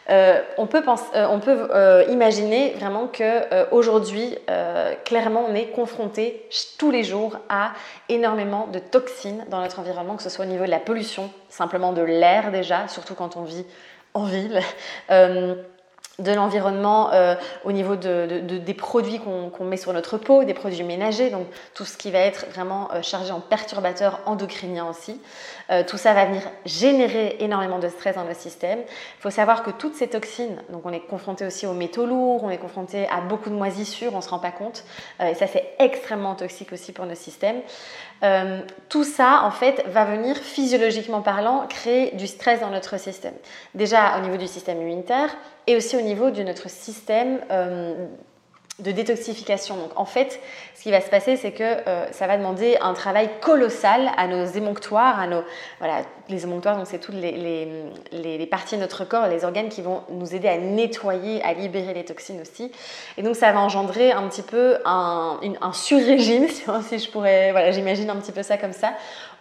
Euh, 0.08 0.40
on 0.56 0.66
peut, 0.66 0.82
penser, 0.82 1.04
euh, 1.14 1.26
on 1.30 1.40
peut 1.40 1.68
imaginer 2.08 2.70
vraiment 2.78 3.06
que 3.06 3.70
aujourd'hui, 3.72 4.36
clairement, 5.04 5.44
on 5.48 5.54
est 5.54 5.66
confronté 5.66 6.48
tous 6.78 6.90
les 6.90 7.04
jours 7.04 7.38
à 7.48 7.72
énormément 8.08 8.66
de 8.68 8.78
toxines 8.78 9.44
dans 9.48 9.60
notre 9.60 9.78
environnement, 9.78 10.16
que 10.16 10.22
ce 10.22 10.30
soit 10.30 10.44
au 10.44 10.48
niveau 10.48 10.64
de 10.64 10.70
la 10.70 10.78
pollution, 10.78 11.30
simplement 11.48 11.92
de 11.92 12.02
l'air 12.02 12.50
déjà, 12.50 12.88
surtout 12.88 13.14
quand 13.14 13.36
on 13.36 13.42
vit 13.42 13.64
en 14.14 14.24
ville, 14.24 14.60
de 16.18 16.32
l'environnement 16.32 17.12
euh, 17.12 17.34
au 17.64 17.72
niveau 17.72 17.96
de, 17.96 18.40
des 18.40 18.74
produits 18.74 19.20
qu'on 19.20 19.64
met 19.64 19.76
sur 19.76 19.92
notre 19.92 20.18
peau, 20.18 20.44
des 20.44 20.54
produits 20.54 20.82
ménagers, 20.82 21.30
donc 21.30 21.46
tout 21.74 21.84
ce 21.84 21.96
qui 21.96 22.10
va 22.10 22.18
être 22.18 22.46
vraiment 22.52 22.88
euh, 22.92 23.02
chargé 23.02 23.32
en 23.32 23.40
perturbateurs 23.40 24.20
endocriniens 24.26 24.86
aussi. 24.88 25.20
Euh, 25.70 25.82
tout 25.86 25.96
ça 25.96 26.12
va 26.12 26.26
venir 26.26 26.42
générer 26.66 27.36
énormément 27.40 27.78
de 27.78 27.88
stress 27.88 28.16
dans 28.16 28.24
le 28.24 28.34
système. 28.34 28.80
Il 28.80 29.22
faut 29.22 29.30
savoir 29.30 29.62
que 29.62 29.70
toutes 29.70 29.94
ces 29.94 30.08
toxines, 30.08 30.56
donc 30.70 30.82
on 30.84 30.92
est 30.92 31.00
confronté 31.00 31.46
aussi 31.46 31.66
aux 31.66 31.72
métaux 31.72 32.06
lourds, 32.06 32.44
on 32.44 32.50
est 32.50 32.58
confronté 32.58 33.08
à 33.08 33.20
beaucoup 33.20 33.50
de 33.50 33.54
moisissures, 33.54 34.12
on 34.14 34.18
ne 34.18 34.22
se 34.22 34.28
rend 34.28 34.38
pas 34.38 34.50
compte, 34.50 34.84
et 35.20 35.34
ça 35.34 35.46
c'est 35.46 35.74
extrêmement 35.78 36.34
toxique 36.34 36.72
aussi 36.72 36.92
pour 36.92 37.06
nos 37.06 37.14
systèmes. 37.14 37.60
Tout 38.88 39.04
ça 39.04 39.42
en 39.44 39.50
fait 39.50 39.82
va 39.88 40.04
venir 40.04 40.36
physiologiquement 40.36 41.22
parlant 41.22 41.66
créer 41.68 42.14
du 42.16 42.26
stress 42.26 42.60
dans 42.60 42.70
notre 42.70 42.98
système. 42.98 43.34
Déjà 43.74 44.18
au 44.18 44.20
niveau 44.22 44.36
du 44.36 44.46
système 44.46 44.80
immunitaire, 44.80 45.34
et 45.66 45.76
aussi 45.76 45.96
au 45.96 46.00
niveau 46.00 46.30
de 46.30 46.42
notre 46.42 46.68
système 46.68 47.40
euh, 47.50 48.06
de 48.80 48.90
détoxification. 48.90 49.76
Donc 49.76 49.90
en 49.94 50.04
fait, 50.04 50.40
ce 50.74 50.82
qui 50.82 50.90
va 50.90 51.00
se 51.00 51.10
passer, 51.10 51.36
c'est 51.36 51.52
que 51.52 51.62
euh, 51.62 52.10
ça 52.12 52.26
va 52.26 52.36
demander 52.36 52.76
un 52.80 52.94
travail 52.94 53.30
colossal 53.40 54.10
à 54.16 54.26
nos 54.26 54.46
émonctoires, 54.46 55.20
à 55.20 55.26
nos 55.26 55.44
voilà, 55.78 56.02
les 56.30 56.44
émonctoires, 56.44 56.76
donc 56.76 56.86
c'est 56.86 56.98
toutes 56.98 57.14
les, 57.14 57.68
les, 58.12 58.46
parties 58.46 58.76
de 58.76 58.80
notre 58.80 59.04
corps, 59.04 59.26
les 59.26 59.44
organes 59.44 59.68
qui 59.68 59.82
vont 59.82 60.02
nous 60.10 60.34
aider 60.34 60.48
à 60.48 60.58
nettoyer, 60.58 61.42
à 61.42 61.52
libérer 61.52 61.94
les 61.94 62.04
toxines 62.04 62.40
aussi. 62.40 62.72
Et 63.16 63.22
donc 63.22 63.36
ça 63.36 63.52
va 63.52 63.60
engendrer 63.60 64.12
un 64.12 64.26
petit 64.28 64.42
peu 64.42 64.78
un, 64.84 65.38
un 65.60 65.72
sur-régime, 65.72 66.48
si 66.82 66.98
je 66.98 67.10
pourrais, 67.10 67.52
voilà, 67.52 67.70
j'imagine 67.70 68.10
un 68.10 68.16
petit 68.16 68.32
peu 68.32 68.42
ça 68.42 68.56
comme 68.56 68.72
ça, 68.72 68.92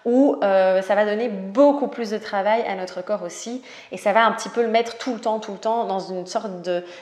où 0.06 0.38
euh, 0.44 0.82
ça 0.82 0.96
va 0.96 1.06
donner 1.06 1.30
beaucoup 1.30 1.88
plus 1.88 2.10
de 2.12 2.18
travail 2.18 2.64
à 2.68 2.76
notre 2.76 3.02
corps 3.04 3.24
aussi 3.24 3.62
et 3.92 3.98
ça 3.98 4.14
va 4.14 4.26
un 4.26 4.32
petit 4.32 4.50
peu 4.50 4.62
le 4.62 4.70
mettre 4.70 4.98
tout 4.98 5.14
le 5.14 5.20
temps, 5.20 5.40
tout 5.40 5.54
le 5.54 5.58
temps 5.58 5.86
dans 5.86 6.00
une 6.00 6.26
sorte 6.26 6.52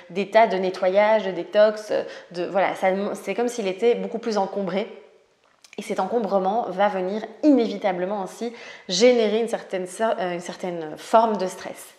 d'état 0.10 0.48
de, 0.48 0.58
nettoyage, 0.58 1.25
de 1.25 1.32
détox, 1.32 1.94
de, 2.32 2.46
voilà, 2.46 2.70
c'est 3.13 3.36
comme 3.36 3.48
s'il 3.48 3.67
était 3.67 3.96
beaucoup 3.96 4.20
plus 4.20 4.38
encombré. 4.38 4.88
Et 5.78 5.84
cet 5.84 6.00
encombrement 6.00 6.66
va 6.70 6.90
venir 6.90 7.24
inévitablement 7.44 8.24
aussi 8.24 8.52
générer 8.90 9.40
une 9.40 9.48
certaine, 9.48 9.86
euh, 10.02 10.34
une 10.34 10.40
certaine 10.40 10.98
forme 10.98 11.38
de 11.38 11.48
stress. 11.48 11.94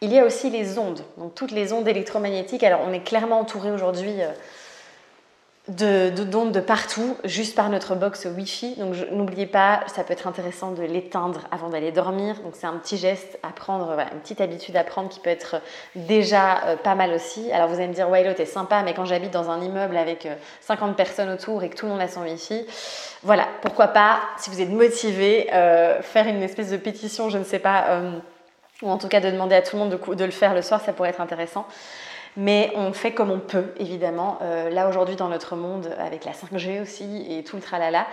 Il 0.00 0.12
y 0.12 0.18
a 0.18 0.24
aussi 0.24 0.50
les 0.50 0.78
ondes, 0.78 1.02
donc 1.18 1.34
toutes 1.34 1.52
les 1.52 1.72
ondes 1.72 1.86
électromagnétiques. 1.86 2.64
Alors 2.64 2.80
on 2.86 2.92
est 2.92 3.04
clairement 3.04 3.40
entouré 3.40 3.70
aujourd'hui 3.70 4.14
euh, 5.82 6.10
d'ondes 6.10 6.52
de, 6.52 6.60
partout, 6.60 7.16
juste 7.24 7.54
par 7.54 7.68
notre 7.68 7.94
box 7.94 8.24
Wi-Fi. 8.24 8.76
Donc 8.76 8.94
n'oubliez 9.12 9.46
pas, 9.46 9.80
ça 9.94 10.04
peut 10.04 10.12
être 10.12 10.26
intéressant 10.26 10.72
de 10.72 10.82
l'éteindre 10.82 11.42
avant 11.50 11.68
d'aller 11.68 11.92
dormir. 11.92 12.36
Donc 12.42 12.54
c'est 12.54 12.66
un 12.66 12.76
petit 12.78 12.96
geste 12.96 13.38
à 13.42 13.48
prendre, 13.48 13.90
une 14.12 14.20
petite 14.20 14.40
habitude 14.40 14.76
à 14.76 14.84
prendre 14.84 15.08
qui 15.08 15.20
peut 15.20 15.30
être 15.30 15.56
déjà 15.94 16.64
euh, 16.64 16.76
pas 16.76 16.94
mal 16.94 17.12
aussi. 17.12 17.52
Alors 17.52 17.68
vous 17.68 17.74
allez 17.74 17.88
me 17.88 17.94
dire, 17.94 18.08
ouais, 18.08 18.34
t'es 18.34 18.46
sympa, 18.46 18.82
mais 18.82 18.94
quand 18.94 19.04
j'habite 19.04 19.32
dans 19.32 19.50
un 19.50 19.60
immeuble 19.60 19.96
avec 19.96 20.26
50 20.62 20.90
euh, 20.90 20.94
personnes 20.94 21.30
autour 21.30 21.62
et 21.62 21.68
que 21.68 21.76
tout 21.76 21.86
le 21.86 21.92
monde 21.92 22.00
a 22.00 22.08
son 22.08 22.22
Wi-Fi, 22.22 22.66
voilà, 23.22 23.46
pourquoi 23.60 23.88
pas, 23.88 24.20
si 24.38 24.50
vous 24.50 24.60
êtes 24.62 24.70
motivé, 24.70 25.50
euh, 25.52 26.00
faire 26.00 26.26
une 26.26 26.42
espèce 26.42 26.70
de 26.70 26.78
pétition, 26.78 27.28
je 27.28 27.38
ne 27.38 27.44
sais 27.44 27.58
pas, 27.58 28.00
ou 28.82 28.90
en 28.90 28.96
tout 28.96 29.08
cas 29.08 29.20
de 29.20 29.30
demander 29.30 29.54
à 29.54 29.62
tout 29.62 29.76
le 29.76 29.82
monde 29.82 29.90
de, 29.90 30.14
de 30.14 30.24
le 30.24 30.30
faire 30.30 30.54
le 30.54 30.62
soir, 30.62 30.80
ça 30.80 30.94
pourrait 30.94 31.10
être 31.10 31.20
intéressant 31.20 31.66
mais 32.36 32.72
on 32.76 32.92
fait 32.92 33.12
comme 33.12 33.30
on 33.30 33.40
peut, 33.40 33.72
évidemment. 33.78 34.38
Euh, 34.42 34.70
là, 34.70 34.88
aujourd'hui, 34.88 35.16
dans 35.16 35.28
notre 35.28 35.56
monde, 35.56 35.94
avec 35.98 36.24
la 36.24 36.32
5G 36.32 36.80
aussi 36.80 37.26
et 37.28 37.42
tout 37.42 37.56
le 37.56 37.62
tralala, 37.62 38.06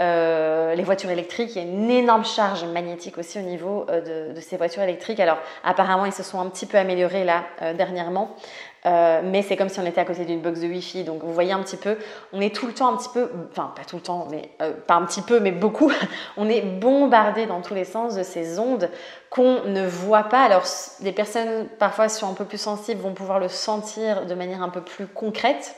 euh, 0.00 0.74
les 0.74 0.82
voitures 0.82 1.10
électriques, 1.10 1.50
il 1.56 1.62
y 1.62 1.64
a 1.64 1.68
une 1.68 1.90
énorme 1.90 2.24
charge 2.24 2.64
magnétique 2.64 3.18
aussi 3.18 3.38
au 3.38 3.42
niveau 3.42 3.86
euh, 3.90 4.32
de, 4.32 4.40
ces 4.40 4.56
voitures 4.56 4.82
électriques. 4.82 5.20
Alors, 5.20 5.38
apparemment, 5.64 6.04
ils 6.04 6.12
se 6.12 6.22
sont 6.22 6.40
un 6.40 6.48
petit 6.48 6.66
peu 6.66 6.78
améliorés 6.78 7.24
là 7.24 7.44
dernièrement. 7.74 8.36
Euh, 8.86 9.22
mais 9.24 9.40
c'est 9.40 9.56
comme 9.56 9.70
si 9.70 9.80
on 9.80 9.86
était 9.86 10.00
à 10.00 10.04
côté 10.04 10.26
d'une 10.26 10.40
box 10.40 10.60
de 10.60 10.66
Wi-Fi. 10.66 11.04
Donc 11.04 11.22
vous 11.22 11.32
voyez 11.32 11.52
un 11.52 11.62
petit 11.62 11.76
peu, 11.76 11.96
on 12.32 12.40
est 12.40 12.54
tout 12.54 12.66
le 12.66 12.74
temps 12.74 12.92
un 12.92 12.96
petit 12.96 13.08
peu, 13.08 13.30
enfin 13.50 13.72
pas 13.74 13.84
tout 13.84 13.96
le 13.96 14.02
temps, 14.02 14.28
mais 14.30 14.50
euh, 14.60 14.72
pas 14.86 14.94
un 14.94 15.06
petit 15.06 15.22
peu, 15.22 15.40
mais 15.40 15.52
beaucoup, 15.52 15.90
on 16.36 16.48
est 16.48 16.60
bombardé 16.60 17.46
dans 17.46 17.62
tous 17.62 17.74
les 17.74 17.84
sens 17.84 18.14
de 18.14 18.22
ces 18.22 18.58
ondes 18.58 18.90
qu'on 19.30 19.64
ne 19.64 19.86
voit 19.86 20.24
pas. 20.24 20.42
Alors 20.42 20.64
des 21.00 21.12
personnes 21.12 21.66
parfois 21.78 22.08
sont 22.08 22.28
un 22.28 22.34
peu 22.34 22.44
plus 22.44 22.60
sensibles 22.60 23.00
vont 23.00 23.14
pouvoir 23.14 23.38
le 23.38 23.48
sentir 23.48 24.26
de 24.26 24.34
manière 24.34 24.62
un 24.62 24.68
peu 24.68 24.82
plus 24.82 25.06
concrète. 25.06 25.76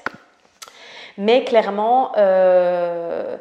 Mais 1.19 1.45
clairement, 1.45 2.13
euh, 2.19 3.37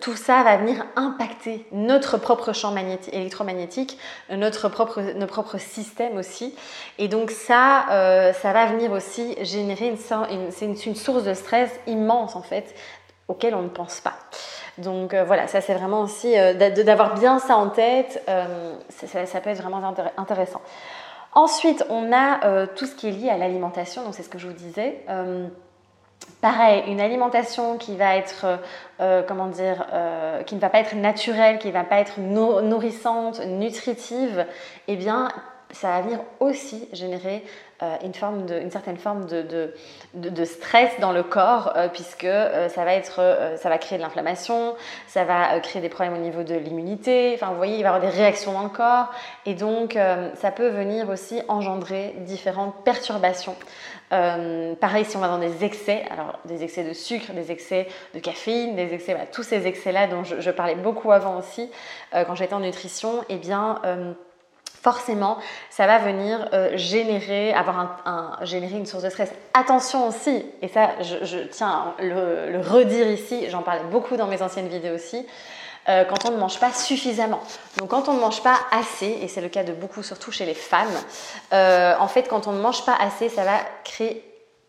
tout 0.00 0.16
ça 0.16 0.42
va 0.42 0.56
venir 0.56 0.84
impacter 0.96 1.66
notre 1.72 2.18
propre 2.18 2.52
champ 2.52 2.74
électromagnétique, 3.12 3.98
notre 4.30 4.68
propre, 4.68 5.00
nos 5.00 5.26
propres 5.26 5.58
systèmes 5.58 6.16
aussi. 6.16 6.54
Et 6.98 7.08
donc 7.08 7.30
ça, 7.30 7.88
euh, 7.90 8.32
ça 8.32 8.52
va 8.52 8.66
venir 8.66 8.92
aussi 8.92 9.36
générer 9.44 9.88
une, 9.88 10.96
source 10.96 11.24
de 11.24 11.34
stress 11.34 11.70
immense 11.86 12.36
en 12.36 12.42
fait, 12.42 12.74
auquel 13.28 13.54
on 13.54 13.62
ne 13.62 13.68
pense 13.68 14.00
pas. 14.00 14.14
Donc 14.78 15.14
voilà, 15.14 15.46
ça 15.46 15.60
c'est 15.60 15.74
vraiment 15.74 16.02
aussi 16.02 16.34
d'avoir 16.34 17.14
bien 17.14 17.38
ça 17.38 17.56
en 17.56 17.68
tête, 17.70 18.22
ça, 18.26 19.40
peut 19.40 19.50
être 19.50 19.62
vraiment 19.62 19.94
intéressant. 20.16 20.60
Ensuite, 21.32 21.84
on 21.88 22.12
a 22.12 22.66
tout 22.68 22.86
ce 22.86 22.94
qui 22.94 23.08
est 23.08 23.12
lié 23.12 23.30
à 23.30 23.38
l'alimentation, 23.38 24.04
donc 24.04 24.14
c'est 24.14 24.22
ce 24.22 24.28
que 24.28 24.38
je 24.38 24.46
vous 24.46 24.54
disais. 24.54 25.02
Pareil, 26.40 26.84
une 26.86 27.00
alimentation 27.00 27.78
qui 27.78 27.96
va 27.96 28.16
être, 28.16 28.44
euh, 28.44 28.56
euh, 29.00 29.22
comment 29.26 29.48
dire, 29.48 29.86
euh, 29.92 30.42
qui 30.42 30.54
ne 30.54 30.60
va 30.60 30.68
pas 30.68 30.78
être 30.78 30.94
naturelle, 30.94 31.58
qui 31.58 31.68
ne 31.68 31.72
va 31.72 31.82
pas 31.82 31.98
être 31.98 32.20
nourrissante, 32.20 33.44
nutritive, 33.46 34.46
eh 34.86 34.96
bien, 34.96 35.28
ça 35.70 35.88
va 35.88 36.02
venir 36.02 36.20
aussi 36.38 36.88
générer 36.92 37.42
de, 37.80 38.60
une, 38.60 38.70
certaine 38.70 38.96
forme 38.96 39.26
de, 39.26 40.44
stress 40.44 40.90
dans 41.00 41.12
le 41.12 41.22
corps, 41.22 41.74
puisque 41.92 42.26
ça, 42.26 42.84
va 42.84 42.94
être, 42.94 43.56
ça 43.56 43.68
va 43.68 43.78
créer 43.78 43.98
de 43.98 44.02
l'inflammation, 44.02 44.74
ça 45.06 45.24
va 45.24 45.58
créer 45.60 45.82
des 45.82 45.88
problèmes 45.88 46.14
au 46.14 46.22
niveau 46.22 46.42
de 46.42 46.54
l'immunité, 46.54 47.32
enfin 47.34 47.48
vous 47.48 47.56
voyez, 47.56 47.76
il 47.76 47.82
va 47.82 47.90
y 47.90 47.94
avoir 47.94 48.00
des 48.00 48.16
réactions 48.16 48.52
dans 48.52 48.62
le 48.62 48.70
corps, 48.70 49.10
et 49.44 49.54
donc 49.54 49.98
ça 50.34 50.50
peut 50.50 50.68
venir 50.68 51.10
aussi 51.10 51.42
engendrer 51.48 52.14
différentes 52.20 52.84
perturbations. 52.84 53.56
Euh, 54.12 54.74
pareil, 54.76 55.04
si 55.04 55.16
on 55.16 55.20
va 55.20 55.28
dans 55.28 55.38
des 55.38 55.64
excès, 55.64 56.04
alors 56.10 56.38
des 56.44 56.62
excès 56.62 56.84
de 56.84 56.92
sucre, 56.92 57.32
des 57.32 57.50
excès 57.50 57.88
de 58.14 58.20
caféine, 58.20 58.76
des 58.76 58.94
excès, 58.94 59.16
tous 59.32 59.42
ces 59.42 59.66
excès-là 59.66 60.06
dont 60.06 60.22
je, 60.22 60.50
parlais 60.50 60.76
beaucoup 60.76 61.10
avant 61.10 61.38
aussi, 61.38 61.70
euh, 62.14 62.24
quand 62.24 62.34
j'étais 62.34 62.54
en 62.54 62.60
nutrition, 62.60 63.24
eh 63.28 63.36
bien, 63.36 63.80
euh, 63.84 64.12
forcément, 64.86 65.38
ça 65.68 65.86
va 65.86 65.98
venir 65.98 66.48
générer, 66.74 67.52
avoir 67.52 67.98
un, 68.06 68.44
générer 68.44 68.76
une 68.76 68.86
source 68.86 69.02
de 69.02 69.10
stress. 69.10 69.32
Attention 69.52 70.06
aussi, 70.06 70.44
et 70.62 70.68
ça, 70.68 70.90
je, 71.00 71.38
tiens 71.50 71.94
à 71.98 72.02
le, 72.02 72.52
le 72.52 72.60
redire 72.60 73.10
ici, 73.10 73.50
j'en 73.50 73.62
parlais 73.62 73.84
beaucoup 73.90 74.16
dans 74.16 74.28
mes 74.28 74.42
anciennes 74.42 74.68
vidéos 74.68 74.94
aussi. 74.94 75.26
Euh, 75.88 76.04
quand 76.04 76.28
on 76.28 76.32
ne 76.32 76.36
mange 76.36 76.58
pas 76.58 76.72
suffisamment. 76.72 77.40
Donc 77.78 77.90
quand 77.90 78.08
on 78.08 78.14
ne 78.14 78.20
mange 78.20 78.42
pas 78.42 78.58
assez, 78.72 79.18
et 79.22 79.28
c'est 79.28 79.40
le 79.40 79.48
cas 79.48 79.62
de 79.62 79.72
beaucoup, 79.72 80.02
surtout 80.02 80.32
chez 80.32 80.44
les 80.44 80.54
femmes, 80.54 80.88
euh, 81.52 81.94
en 82.00 82.08
fait 82.08 82.24
quand 82.24 82.48
on 82.48 82.52
ne 82.52 82.60
mange 82.60 82.84
pas 82.84 82.96
assez, 82.98 83.28
ça 83.28 83.44
va 83.44 83.58
créer 83.84 84.24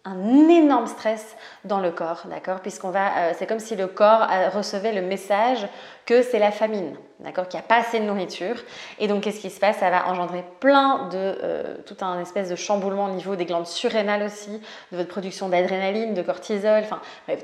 un 0.07 0.49
énorme 0.49 0.87
stress 0.87 1.35
dans 1.65 1.79
le 1.79 1.91
corps, 1.91 2.23
d'accord? 2.25 2.61
Puisqu'on 2.61 2.89
va, 2.89 3.17
euh, 3.17 3.31
c'est 3.37 3.45
comme 3.45 3.59
si 3.59 3.75
le 3.75 3.87
corps 3.87 4.27
recevait 4.53 4.93
le 4.93 5.01
message 5.01 5.67
que 6.05 6.21
c'est 6.21 6.39
la 6.39 6.51
famine, 6.51 6.95
d'accord? 7.19 7.47
Qu'il 7.47 7.59
n'y 7.59 7.65
a 7.65 7.67
pas 7.67 7.77
assez 7.77 7.99
de 7.99 8.05
nourriture. 8.05 8.55
Et 8.99 9.07
donc, 9.07 9.23
qu'est-ce 9.23 9.41
qui 9.41 9.49
se 9.49 9.59
passe? 9.59 9.77
Ça 9.77 9.89
va 9.89 10.07
engendrer 10.07 10.43
plein 10.59 11.09
de, 11.09 11.81
tout 11.85 11.97
un 12.01 12.19
espèce 12.21 12.49
de 12.49 12.55
chamboulement 12.55 13.05
au 13.05 13.11
niveau 13.11 13.35
des 13.35 13.45
glandes 13.45 13.67
surrénales 13.67 14.23
aussi, 14.23 14.61
de 14.91 14.97
votre 14.97 15.09
production 15.09 15.49
d'adrénaline, 15.49 16.13
de 16.13 16.21
cortisol. 16.21 16.83
Enfin, 16.83 16.99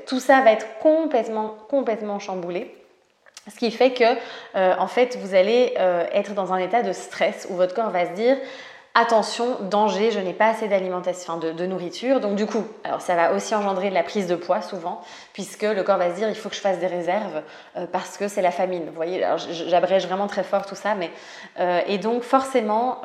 tout 0.06 0.20
ça 0.20 0.40
va 0.40 0.52
être 0.52 0.78
complètement, 0.78 1.56
complètement 1.68 2.18
chamboulé. 2.18 2.74
Ce 3.52 3.58
qui 3.58 3.70
fait 3.70 3.92
que, 3.92 4.04
euh, 4.56 4.74
en 4.78 4.86
fait, 4.86 5.18
vous 5.20 5.34
allez 5.34 5.74
euh, 5.78 6.06
être 6.12 6.32
dans 6.32 6.52
un 6.52 6.58
état 6.58 6.82
de 6.82 6.92
stress 6.92 7.46
où 7.50 7.54
votre 7.54 7.74
corps 7.74 7.90
va 7.90 8.06
se 8.06 8.12
dire 8.12 8.38
attention, 8.94 9.58
danger, 9.62 10.10
je 10.10 10.20
n'ai 10.20 10.32
pas 10.32 10.48
assez 10.48 10.68
d'alimentation, 10.68 11.38
de, 11.38 11.66
nourriture. 11.66 12.20
Donc 12.20 12.36
du 12.36 12.46
coup, 12.46 12.64
alors 12.84 13.00
ça 13.00 13.14
va 13.14 13.32
aussi 13.32 13.54
engendrer 13.54 13.90
de 13.90 13.94
la 13.94 14.02
prise 14.02 14.26
de 14.26 14.36
poids 14.36 14.62
souvent, 14.62 15.00
puisque 15.32 15.62
le 15.62 15.82
corps 15.82 15.98
va 15.98 16.10
se 16.10 16.16
dire 16.16 16.28
il 16.28 16.34
faut 16.34 16.48
que 16.48 16.54
je 16.54 16.60
fasse 16.60 16.78
des 16.78 16.86
réserves 16.86 17.42
euh, 17.76 17.86
parce 17.90 18.16
que 18.16 18.28
c'est 18.28 18.42
la 18.42 18.50
famine. 18.50 18.84
Vous 18.86 18.94
voyez, 18.94 19.26
j'abrège 19.50 20.06
vraiment 20.06 20.26
très 20.26 20.44
fort 20.44 20.66
tout 20.66 20.76
ça, 20.76 20.94
mais 20.94 21.10
et 21.86 21.98
donc 21.98 22.22
forcément, 22.22 23.00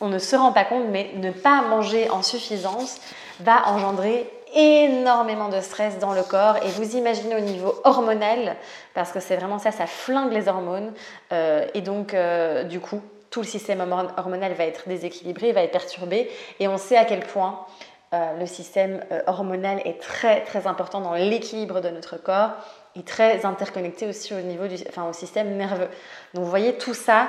on 0.00 0.08
ne 0.08 0.18
se 0.18 0.36
rend 0.36 0.52
pas 0.52 0.64
compte, 0.64 0.84
mais 0.90 1.10
ne 1.16 1.30
pas 1.30 1.62
manger 1.62 2.10
en 2.10 2.22
suffisance 2.22 3.00
va 3.40 3.68
engendrer 3.68 4.30
énormément 4.54 5.48
de 5.48 5.60
stress 5.60 5.98
dans 5.98 6.12
le 6.12 6.22
corps 6.22 6.56
et 6.58 6.68
vous 6.68 6.96
imaginez 6.96 7.36
au 7.36 7.40
niveau 7.40 7.74
hormonal, 7.84 8.56
parce 8.94 9.10
que 9.10 9.20
c'est 9.20 9.36
vraiment 9.36 9.58
ça, 9.58 9.72
ça 9.72 9.86
flingue 9.86 10.32
les 10.32 10.48
hormones 10.48 10.92
euh, 11.32 11.66
et 11.74 11.80
donc 11.80 12.14
euh, 12.14 12.62
du 12.64 12.80
coup 12.80 13.02
tout 13.34 13.40
le 13.40 13.46
système 13.46 13.80
hormonal 14.16 14.52
va 14.52 14.64
être 14.64 14.88
déséquilibré, 14.88 15.50
va 15.50 15.62
être 15.62 15.72
perturbé 15.72 16.30
et 16.60 16.68
on 16.68 16.78
sait 16.78 16.96
à 16.96 17.04
quel 17.04 17.18
point 17.18 17.66
euh, 18.12 18.38
le 18.38 18.46
système 18.46 19.04
hormonal 19.26 19.82
est 19.84 20.00
très 20.00 20.44
très 20.44 20.68
important 20.68 21.00
dans 21.00 21.14
l'équilibre 21.14 21.80
de 21.80 21.88
notre 21.88 22.16
corps 22.16 22.52
et 22.94 23.02
très 23.02 23.44
interconnecté 23.44 24.06
aussi 24.06 24.34
au 24.34 24.40
niveau 24.40 24.68
du 24.68 24.76
enfin, 24.88 25.08
au 25.08 25.12
système 25.12 25.56
nerveux. 25.56 25.88
Donc 26.32 26.44
vous 26.44 26.48
voyez 26.50 26.78
tout 26.78 26.94
ça, 26.94 27.28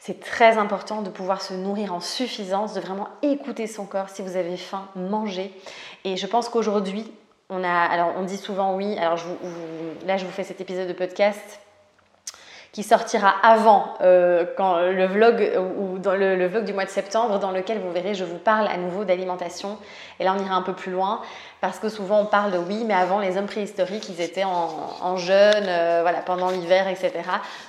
c'est 0.00 0.18
très 0.18 0.58
important 0.58 1.02
de 1.02 1.10
pouvoir 1.10 1.40
se 1.40 1.54
nourrir 1.54 1.94
en 1.94 2.00
suffisance, 2.00 2.74
de 2.74 2.80
vraiment 2.80 3.06
écouter 3.22 3.68
son 3.68 3.86
corps. 3.86 4.08
Si 4.08 4.22
vous 4.22 4.36
avez 4.36 4.56
faim, 4.56 4.88
mangez. 4.96 5.52
Et 6.02 6.16
je 6.16 6.26
pense 6.26 6.48
qu'aujourd'hui, 6.48 7.12
on 7.48 7.62
a, 7.62 7.70
alors 7.70 8.14
on 8.16 8.22
dit 8.22 8.38
souvent 8.38 8.74
oui. 8.74 8.98
Alors 8.98 9.20
là, 10.04 10.16
je 10.16 10.24
vous 10.24 10.32
fais 10.32 10.42
cet 10.42 10.60
épisode 10.60 10.88
de 10.88 10.94
podcast 10.94 11.60
qui 12.72 12.82
sortira 12.82 13.34
avant 13.42 13.94
euh, 14.02 14.44
le 14.92 15.06
vlog 15.06 15.50
ou 15.78 15.96
le, 15.96 16.46
vlog 16.46 16.64
du 16.64 16.72
mois 16.72 16.84
de 16.84 16.90
septembre 16.90 17.38
dans 17.38 17.50
lequel 17.50 17.78
vous 17.78 17.90
verrez 17.90 18.14
je 18.14 18.24
vous 18.24 18.38
parle 18.38 18.68
à 18.68 18.76
nouveau 18.76 19.04
d'alimentation. 19.04 19.78
Et 20.20 20.24
là 20.24 20.34
on 20.38 20.44
ira 20.44 20.54
un 20.54 20.62
peu 20.62 20.74
plus 20.74 20.92
loin 20.92 21.20
parce 21.60 21.78
que 21.78 21.88
souvent 21.88 22.20
on 22.20 22.26
parle 22.26 22.52
de 22.52 22.58
oui 22.58 22.84
mais 22.86 22.94
avant 22.94 23.20
les 23.20 23.36
hommes 23.36 23.46
préhistoriques 23.46 24.08
ils 24.08 24.20
étaient 24.20 24.44
en, 24.44 25.16
jeûne 25.16 25.66
euh, 25.66 26.00
voilà 26.02 26.20
pendant 26.20 26.50
l'hiver 26.50 26.88
etc 26.88 27.12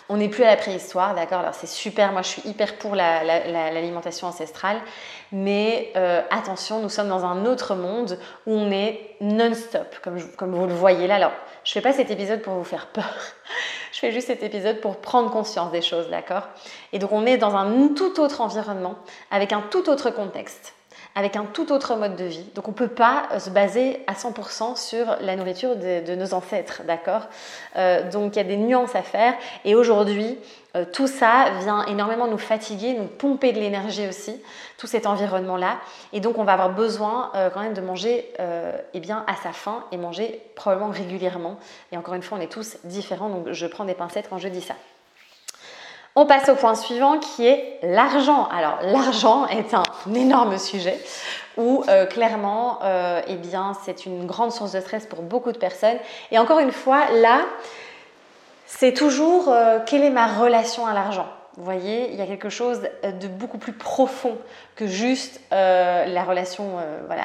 on 0.09 0.17
n'est 0.17 0.29
plus 0.29 0.43
à 0.43 0.47
la 0.47 0.57
préhistoire 0.57 1.15
d'accord? 1.15 1.39
Alors 1.39 1.53
c'est 1.53 1.67
super 1.67 2.11
moi 2.11 2.21
je 2.21 2.27
suis 2.27 2.41
hyper 2.47 2.77
pour 2.77 2.95
l'alimentation 2.95 4.27
ancestrale 4.27 4.77
mais 5.31 5.91
euh, 5.95 6.21
attention 6.31 6.79
nous 6.79 6.89
sommes 6.89 7.09
dans 7.09 7.25
un 7.25 7.45
autre 7.45 7.75
monde 7.75 8.19
où 8.45 8.53
on 8.53 8.71
est 8.71 9.15
non-stop 9.21 9.95
comme, 10.01 10.21
comme 10.37 10.55
vous 10.55 10.67
le 10.67 10.73
voyez 10.73 11.07
là. 11.07 11.15
Alors 11.15 11.31
je 11.63 11.71
fais 11.73 11.81
pas 11.81 11.93
cet 11.93 12.09
épisode 12.11 12.41
pour 12.41 12.53
vous 12.53 12.63
faire 12.63 12.87
peur. 12.87 13.13
Je 13.91 13.99
fais 13.99 14.11
juste 14.11 14.27
cet 14.27 14.43
épisode 14.43 14.81
pour 14.81 14.97
prendre 14.97 15.31
conscience 15.31 15.71
des 15.71 15.81
choses, 15.81 16.09
d'accord? 16.09 16.43
Et 16.93 16.99
donc 16.99 17.11
on 17.11 17.25
est 17.25 17.37
dans 17.37 17.55
un 17.55 17.89
tout 17.95 18.19
autre 18.19 18.39
environnement, 18.39 18.95
avec 19.31 19.51
un 19.51 19.61
tout 19.61 19.89
autre 19.89 20.11
contexte, 20.11 20.73
avec 21.15 21.35
un 21.35 21.45
tout 21.45 21.71
autre 21.71 21.95
mode 21.95 22.15
de 22.15 22.25
vie. 22.25 22.45
Donc 22.55 22.67
on 22.67 22.71
ne 22.71 22.75
peut 22.75 22.87
pas 22.87 23.27
euh, 23.31 23.39
se 23.39 23.49
baser 23.49 24.03
à 24.07 24.13
100% 24.13 24.75
sur 24.77 25.17
la 25.21 25.35
nourriture 25.35 25.75
de, 25.75 26.15
nos 26.15 26.33
ancêtres, 26.33 26.83
d'accord? 26.87 27.23
Euh, 27.75 28.09
Donc 28.09 28.35
il 28.35 28.37
y 28.37 28.41
a 28.41 28.45
des 28.45 28.57
nuances 28.57 28.95
à 28.95 29.01
faire. 29.01 29.33
Et 29.65 29.75
aujourd'hui, 29.75 30.37
euh, 30.75 30.85
tout 30.91 31.07
ça 31.07 31.51
vient 31.59 31.83
énormément 31.85 32.27
nous 32.27 32.37
fatiguer, 32.37 32.93
nous 32.93 33.07
pomper 33.07 33.51
de 33.53 33.59
l'énergie 33.59 34.07
aussi, 34.07 34.41
tout 34.77 34.87
cet 34.87 35.07
environnement-là. 35.07 35.77
Et 36.13 36.19
donc 36.19 36.37
on 36.37 36.43
va 36.43 36.53
avoir 36.53 36.73
besoin 36.73 37.31
quand 37.53 37.61
même 37.61 37.73
de 37.73 37.81
manger 37.81 38.31
eh 38.93 38.99
bien, 38.99 39.25
à 39.27 39.35
sa 39.35 39.51
faim 39.51 39.83
et 39.91 39.97
manger 39.97 40.41
probablement 40.55 40.91
régulièrement. 40.91 41.57
Et 41.91 41.97
encore 41.97 42.13
une 42.13 42.21
fois, 42.21 42.37
on 42.37 42.41
est 42.41 42.51
tous 42.51 42.77
différents, 42.85 43.29
donc 43.29 43.51
je 43.51 43.67
prends 43.67 43.85
des 43.85 43.93
pincettes 43.93 44.27
quand 44.29 44.37
je 44.37 44.47
dis 44.47 44.61
ça. 44.61 44.75
On 46.21 46.25
passe 46.25 46.49
au 46.49 46.55
point 46.55 46.75
suivant 46.75 47.17
qui 47.17 47.47
est 47.47 47.79
l'argent. 47.81 48.49
Alors 48.49 48.79
l'argent 48.83 49.47
est 49.47 49.73
un 49.73 49.83
énorme 50.13 50.57
sujet 50.57 50.99
où 51.55 51.85
euh, 51.87 52.05
clairement, 52.05 52.79
euh, 52.83 53.21
eh 53.25 53.35
bien, 53.35 53.71
c'est 53.85 54.05
une 54.05 54.25
grande 54.25 54.51
source 54.51 54.73
de 54.73 54.81
stress 54.81 55.05
pour 55.05 55.21
beaucoup 55.21 55.53
de 55.53 55.57
personnes. 55.57 55.95
Et 56.31 56.37
encore 56.37 56.59
une 56.59 56.73
fois, 56.73 57.09
là, 57.21 57.43
c'est 58.65 58.93
toujours 58.93 59.47
euh, 59.47 59.79
quelle 59.85 60.03
est 60.03 60.09
ma 60.09 60.27
relation 60.27 60.85
à 60.85 60.93
l'argent? 60.93 61.29
Vous 61.55 61.63
voyez, 61.63 62.09
il 62.11 62.17
y 62.17 62.21
a 62.21 62.25
quelque 62.25 62.49
chose 62.49 62.81
de 63.01 63.27
beaucoup 63.29 63.57
plus 63.57 63.71
profond 63.71 64.37
que 64.75 64.87
juste 64.87 65.39
la 65.51 66.23
relation 66.23 66.71
voilà, 67.07 67.23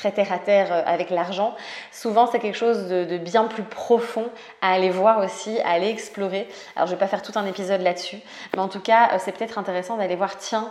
très 0.00 0.12
terre 0.12 0.32
à 0.32 0.38
terre 0.38 0.72
euh, 0.72 0.82
avec 0.86 1.10
l'argent. 1.10 1.54
Souvent, 1.92 2.26
c'est 2.26 2.38
quelque 2.38 2.56
chose 2.56 2.88
de, 2.88 3.18
bien 3.18 3.44
plus 3.44 3.62
profond 3.62 4.30
à 4.62 4.72
aller 4.72 4.88
voir 4.88 5.22
aussi, 5.22 5.60
à 5.60 5.70
aller 5.72 5.88
explorer. 5.88 6.48
Alors, 6.74 6.86
je 6.86 6.92
ne 6.92 6.96
vais 6.96 7.00
pas 7.00 7.06
faire 7.06 7.22
tout 7.22 7.32
un 7.36 7.44
épisode 7.44 7.82
là-dessus, 7.82 8.18
mais 8.54 8.60
en 8.60 8.68
tout 8.68 8.80
cas, 8.80 9.10
euh, 9.12 9.16
c'est 9.18 9.32
peut-être 9.32 9.58
intéressant 9.58 9.98
d'aller 9.98 10.16
voir, 10.16 10.38
tiens, 10.38 10.70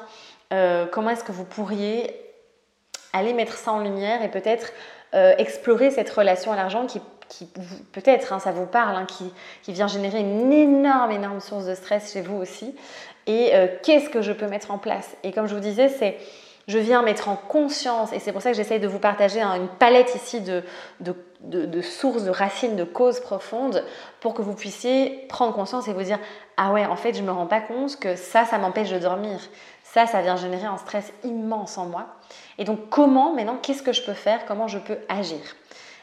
euh, 0.51 0.87
comment 0.87 1.11
est-ce 1.11 1.23
que 1.23 1.31
vous 1.31 1.45
pourriez 1.45 2.11
aller 3.13 3.33
mettre 3.33 3.53
ça 3.53 3.71
en 3.71 3.79
lumière 3.79 4.23
et 4.23 4.29
peut-être 4.29 4.71
explorer 5.39 5.89
cette 5.89 6.11
relation 6.11 6.51
à 6.51 6.55
l'argent 6.55 6.85
qui, 6.85 7.01
peut-être, 7.91 8.31
hein, 8.31 8.37
ça 8.37 8.51
vous 8.51 8.67
parle, 8.67 8.95
hein, 8.95 9.07
qui, 9.07 9.33
qui, 9.63 9.73
vient 9.73 9.87
générer 9.87 10.19
une 10.19 10.53
énorme, 10.53 11.09
énorme 11.09 11.39
source 11.39 11.65
de 11.65 11.73
stress 11.73 12.13
chez 12.13 12.21
vous 12.21 12.35
aussi. 12.35 12.75
Et 13.25 13.51
qu'est-ce 13.81 14.09
que 14.09 14.21
je 14.21 14.31
peux 14.31 14.45
mettre 14.45 14.69
en 14.69 14.77
place? 14.77 15.15
Et 15.23 15.31
comme 15.31 15.47
je 15.47 15.55
vous 15.55 15.61
disais, 15.61 15.89
c'est 15.89 16.17
je 16.69 16.77
viens 16.77 17.01
mettre 17.01 17.29
en 17.29 17.35
conscience, 17.35 18.13
et 18.13 18.19
c'est 18.19 18.31
pour 18.31 18.43
ça 18.43 18.51
que 18.51 18.55
j'essaye 18.55 18.79
de 18.79 18.87
vous 18.87 18.99
partager 18.99 19.41
une 19.41 19.67
palette 19.67 20.13
ici 20.13 20.39
de, 20.39 20.61
sources, 21.81 22.23
de 22.23 22.29
racines, 22.29 22.75
de 22.75 22.83
causes 22.83 23.19
profondes, 23.19 23.83
pour 24.19 24.35
que 24.35 24.43
vous 24.43 24.53
puissiez 24.53 25.25
prendre 25.29 25.51
conscience 25.51 25.87
et 25.87 25.93
vous 25.93 26.03
dire, 26.03 26.19
ah 26.57 26.71
ouais, 26.71 26.85
en 26.85 26.95
fait, 26.95 27.15
je 27.15 27.21
ne 27.21 27.25
me 27.25 27.31
rends 27.31 27.47
pas 27.47 27.59
compte 27.59 27.99
que 27.99 28.15
ça, 28.15 28.45
ça 28.45 28.59
m'empêche 28.59 28.91
de 28.91 28.99
dormir. 28.99 29.39
Ça, 29.83 30.05
ça 30.05 30.21
vient 30.21 30.35
générer 30.35 30.67
un 30.67 30.77
stress 30.77 31.11
immense 31.23 31.79
en 31.79 31.87
moi. 31.87 32.05
Et 32.59 32.65
donc, 32.65 32.89
comment, 32.91 33.33
maintenant, 33.33 33.57
qu'est-ce 33.59 33.81
que 33.81 33.91
je 33.91 34.03
peux 34.03 34.13
faire? 34.13 34.45
Comment 34.45 34.67
je 34.67 34.77
peux 34.77 34.99
agir 35.09 35.39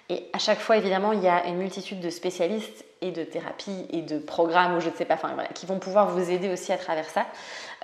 Et 0.09 0.29
à 0.33 0.40
chaque 0.40 0.59
fois, 0.59 0.79
évidemment, 0.79 1.12
il 1.12 1.22
y 1.22 1.29
a 1.29 1.46
une 1.46 1.59
multitude 1.59 2.00
de 2.00 2.11
spécialistes 2.11 2.85
et 3.02 3.12
de 3.12 3.22
thérapies 3.22 3.87
et 3.90 4.02
de 4.02 4.18
programmes, 4.18 4.76
ou 4.76 4.81
je 4.81 4.88
ne 4.88 4.94
sais 4.94 5.05
pas, 5.05 5.16
qui 5.55 5.64
vont 5.66 5.79
pouvoir 5.79 6.09
vous 6.09 6.29
aider 6.29 6.52
aussi 6.52 6.72
à 6.72 6.76
travers 6.76 7.09
ça. 7.09 7.24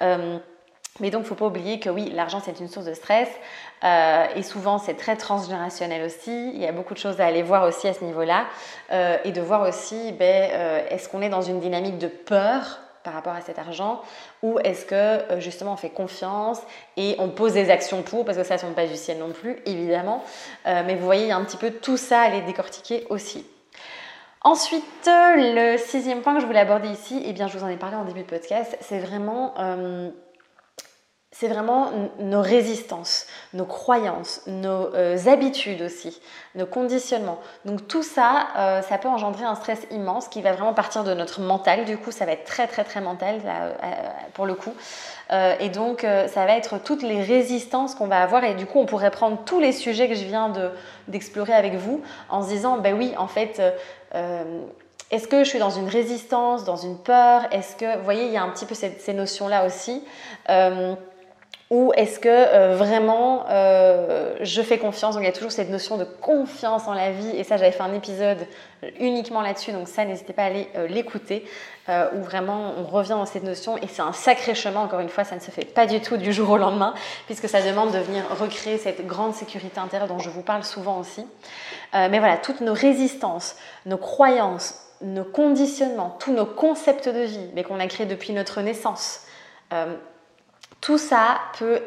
Euh, 0.00 0.40
mais 1.00 1.10
donc, 1.10 1.20
il 1.20 1.24
ne 1.24 1.28
faut 1.28 1.34
pas 1.34 1.46
oublier 1.46 1.80
que 1.80 1.88
oui, 1.88 2.10
l'argent, 2.14 2.40
c'est 2.44 2.60
une 2.60 2.68
source 2.68 2.84
de 2.84 2.92
stress. 2.92 3.28
Euh, 3.82 4.26
et 4.36 4.42
souvent, 4.42 4.78
c'est 4.78 4.94
très 4.94 5.16
transgénérationnel 5.16 6.04
aussi. 6.04 6.50
Il 6.52 6.60
y 6.60 6.66
a 6.66 6.72
beaucoup 6.72 6.92
de 6.92 6.98
choses 6.98 7.20
à 7.20 7.26
aller 7.26 7.42
voir 7.42 7.64
aussi 7.64 7.88
à 7.88 7.94
ce 7.94 8.04
niveau-là. 8.04 8.44
Euh, 8.90 9.16
et 9.24 9.32
de 9.32 9.40
voir 9.40 9.66
aussi, 9.66 10.12
ben, 10.12 10.50
euh, 10.52 10.86
est-ce 10.90 11.08
qu'on 11.08 11.22
est 11.22 11.30
dans 11.30 11.40
une 11.40 11.60
dynamique 11.60 11.98
de 11.98 12.08
peur 12.08 12.80
par 13.04 13.14
rapport 13.14 13.32
à 13.32 13.40
cet 13.40 13.58
argent 13.58 14.00
ou 14.44 14.60
est-ce 14.60 14.86
que 14.86 15.40
justement 15.40 15.72
on 15.72 15.76
fait 15.76 15.90
confiance 15.90 16.60
et 16.96 17.16
on 17.18 17.30
pose 17.30 17.54
des 17.54 17.68
actions 17.68 18.02
pour 18.02 18.24
parce 18.24 18.38
que 18.38 18.44
ça 18.44 18.54
ne 18.54 18.60
tombe 18.60 18.74
pas 18.74 18.86
du 18.86 18.94
ciel 18.94 19.18
non 19.18 19.32
plus 19.32 19.58
évidemment 19.66 20.22
mais 20.64 20.94
vous 20.94 21.04
voyez 21.04 21.22
il 21.24 21.28
y 21.30 21.32
a 21.32 21.36
un 21.36 21.44
petit 21.44 21.56
peu 21.56 21.72
tout 21.72 21.96
ça 21.96 22.20
à 22.20 22.28
les 22.28 22.42
décortiquer 22.42 23.04
aussi 23.10 23.44
Ensuite, 24.44 24.84
le 25.06 25.76
sixième 25.78 26.20
point 26.20 26.34
que 26.34 26.40
je 26.40 26.46
voulais 26.46 26.58
aborder 26.58 26.88
ici, 26.88 27.16
et 27.18 27.28
eh 27.28 27.32
bien 27.32 27.46
je 27.46 27.56
vous 27.56 27.62
en 27.62 27.68
ai 27.68 27.76
parlé 27.76 27.94
en 27.94 28.04
début 28.04 28.22
de 28.22 28.26
podcast, 28.26 28.76
c'est 28.80 28.98
vraiment 28.98 29.54
c'est 31.34 31.48
vraiment 31.48 31.90
nos 32.18 32.42
résistances, 32.42 33.26
nos 33.54 33.64
croyances, 33.64 34.42
nos 34.46 34.94
euh, 34.94 35.16
habitudes 35.26 35.80
aussi, 35.80 36.20
nos 36.54 36.66
conditionnements. 36.66 37.38
Donc 37.64 37.88
tout 37.88 38.02
ça, 38.02 38.48
euh, 38.56 38.82
ça 38.82 38.98
peut 38.98 39.08
engendrer 39.08 39.44
un 39.44 39.54
stress 39.54 39.80
immense 39.90 40.28
qui 40.28 40.42
va 40.42 40.52
vraiment 40.52 40.74
partir 40.74 41.04
de 41.04 41.14
notre 41.14 41.40
mental. 41.40 41.86
Du 41.86 41.96
coup, 41.96 42.12
ça 42.12 42.26
va 42.26 42.32
être 42.32 42.44
très 42.44 42.66
très 42.66 42.84
très 42.84 43.00
mental 43.00 43.40
euh, 43.46 43.72
pour 44.34 44.44
le 44.44 44.54
coup. 44.54 44.74
et 45.60 45.70
donc, 45.70 46.02
ça 46.02 46.44
va 46.44 46.52
être 46.52 46.76
toutes 46.76 47.02
les 47.02 47.22
résistances 47.22 47.94
qu'on 47.94 48.06
va 48.06 48.22
avoir. 48.22 48.44
Et 48.44 48.54
du 48.54 48.66
coup, 48.66 48.78
on 48.78 48.84
pourrait 48.84 49.10
prendre 49.10 49.38
tous 49.46 49.60
les 49.60 49.72
sujets 49.72 50.06
que 50.06 50.14
je 50.14 50.24
viens 50.24 50.52
d'explorer 51.08 51.54
avec 51.54 51.74
vous 51.74 52.02
en 52.28 52.42
se 52.42 52.48
disant, 52.48 52.76
ben 52.76 52.94
oui, 52.94 53.14
en 53.16 53.28
fait... 53.28 53.62
est-ce 55.10 55.28
que 55.28 55.42
je 55.44 55.48
suis 55.48 55.58
dans 55.58 55.70
une 55.70 55.88
résistance, 55.88 56.64
dans 56.64 56.76
une 56.76 56.98
peur? 56.98 57.46
Est-ce 57.50 57.76
que, 57.76 57.96
vous 57.96 58.04
voyez, 58.04 58.26
il 58.26 58.32
y 58.32 58.36
a 58.36 58.42
un 58.42 58.50
petit 58.50 58.66
peu 58.66 58.74
ces, 58.74 59.14
notions-là 59.14 59.64
aussi. 59.64 60.04
Ou 61.72 61.90
est-ce 61.96 62.20
que 62.20 62.28
euh, 62.28 62.76
vraiment 62.76 63.46
euh, 63.48 64.36
je 64.42 64.60
fais 64.60 64.76
confiance? 64.76 65.14
Donc 65.14 65.22
il 65.22 65.26
y 65.26 65.30
a 65.30 65.32
toujours 65.32 65.52
cette 65.52 65.70
notion 65.70 65.96
de 65.96 66.04
confiance 66.04 66.86
en 66.86 66.92
la 66.92 67.12
vie. 67.12 67.30
Et 67.34 67.44
ça, 67.44 67.56
j'avais 67.56 67.72
fait 67.72 67.82
un 67.82 67.94
épisode 67.94 68.46
uniquement 69.00 69.40
là-dessus. 69.40 69.72
Donc 69.72 69.88
ça, 69.88 70.04
n'hésitez 70.04 70.34
pas 70.34 70.42
à 70.42 70.46
aller 70.46 70.68
euh, 70.76 70.86
l'écouter. 70.86 71.46
où 71.88 72.22
vraiment 72.22 72.74
on 72.78 72.84
revient 72.84 73.12
dans 73.12 73.24
cette 73.24 73.44
notion. 73.44 73.78
Et 73.78 73.86
c'est 73.88 74.02
un 74.02 74.12
sacré 74.12 74.54
chemin, 74.54 74.80
encore 74.80 75.00
une 75.00 75.08
fois, 75.08 75.24
ça 75.24 75.34
ne 75.34 75.40
se 75.40 75.50
fait 75.50 75.64
pas 75.64 75.86
du 75.86 76.02
tout 76.02 76.18
du 76.18 76.30
jour 76.34 76.50
au 76.50 76.58
lendemain. 76.58 76.92
Puisque 77.24 77.48
ça 77.48 77.62
demande 77.62 77.90
de 77.90 78.00
venir 78.00 78.22
recréer 78.38 78.76
cette 78.76 79.06
grande 79.06 79.32
sécurité 79.32 79.80
intérieure 79.80 80.08
dont 80.08 80.18
je 80.18 80.28
vous 80.28 80.42
parle 80.42 80.64
souvent 80.64 81.00
aussi. 81.00 81.26
mais 81.94 82.18
voilà, 82.18 82.36
toutes 82.36 82.60
nos 82.60 82.74
résistances, 82.74 83.56
nos 83.86 83.96
croyances, 83.96 84.78
nos 85.00 85.24
conditionnements, 85.24 86.18
tous 86.20 86.34
nos 86.34 86.44
concepts 86.44 87.08
de 87.08 87.22
vie, 87.22 87.48
mais 87.54 87.64
qu'on 87.64 87.80
a 87.80 87.86
créés 87.86 88.06
depuis 88.06 88.34
notre 88.34 88.60
naissance 88.60 89.22
tout 90.82 90.98
ça 90.98 91.40
peut 91.58 91.80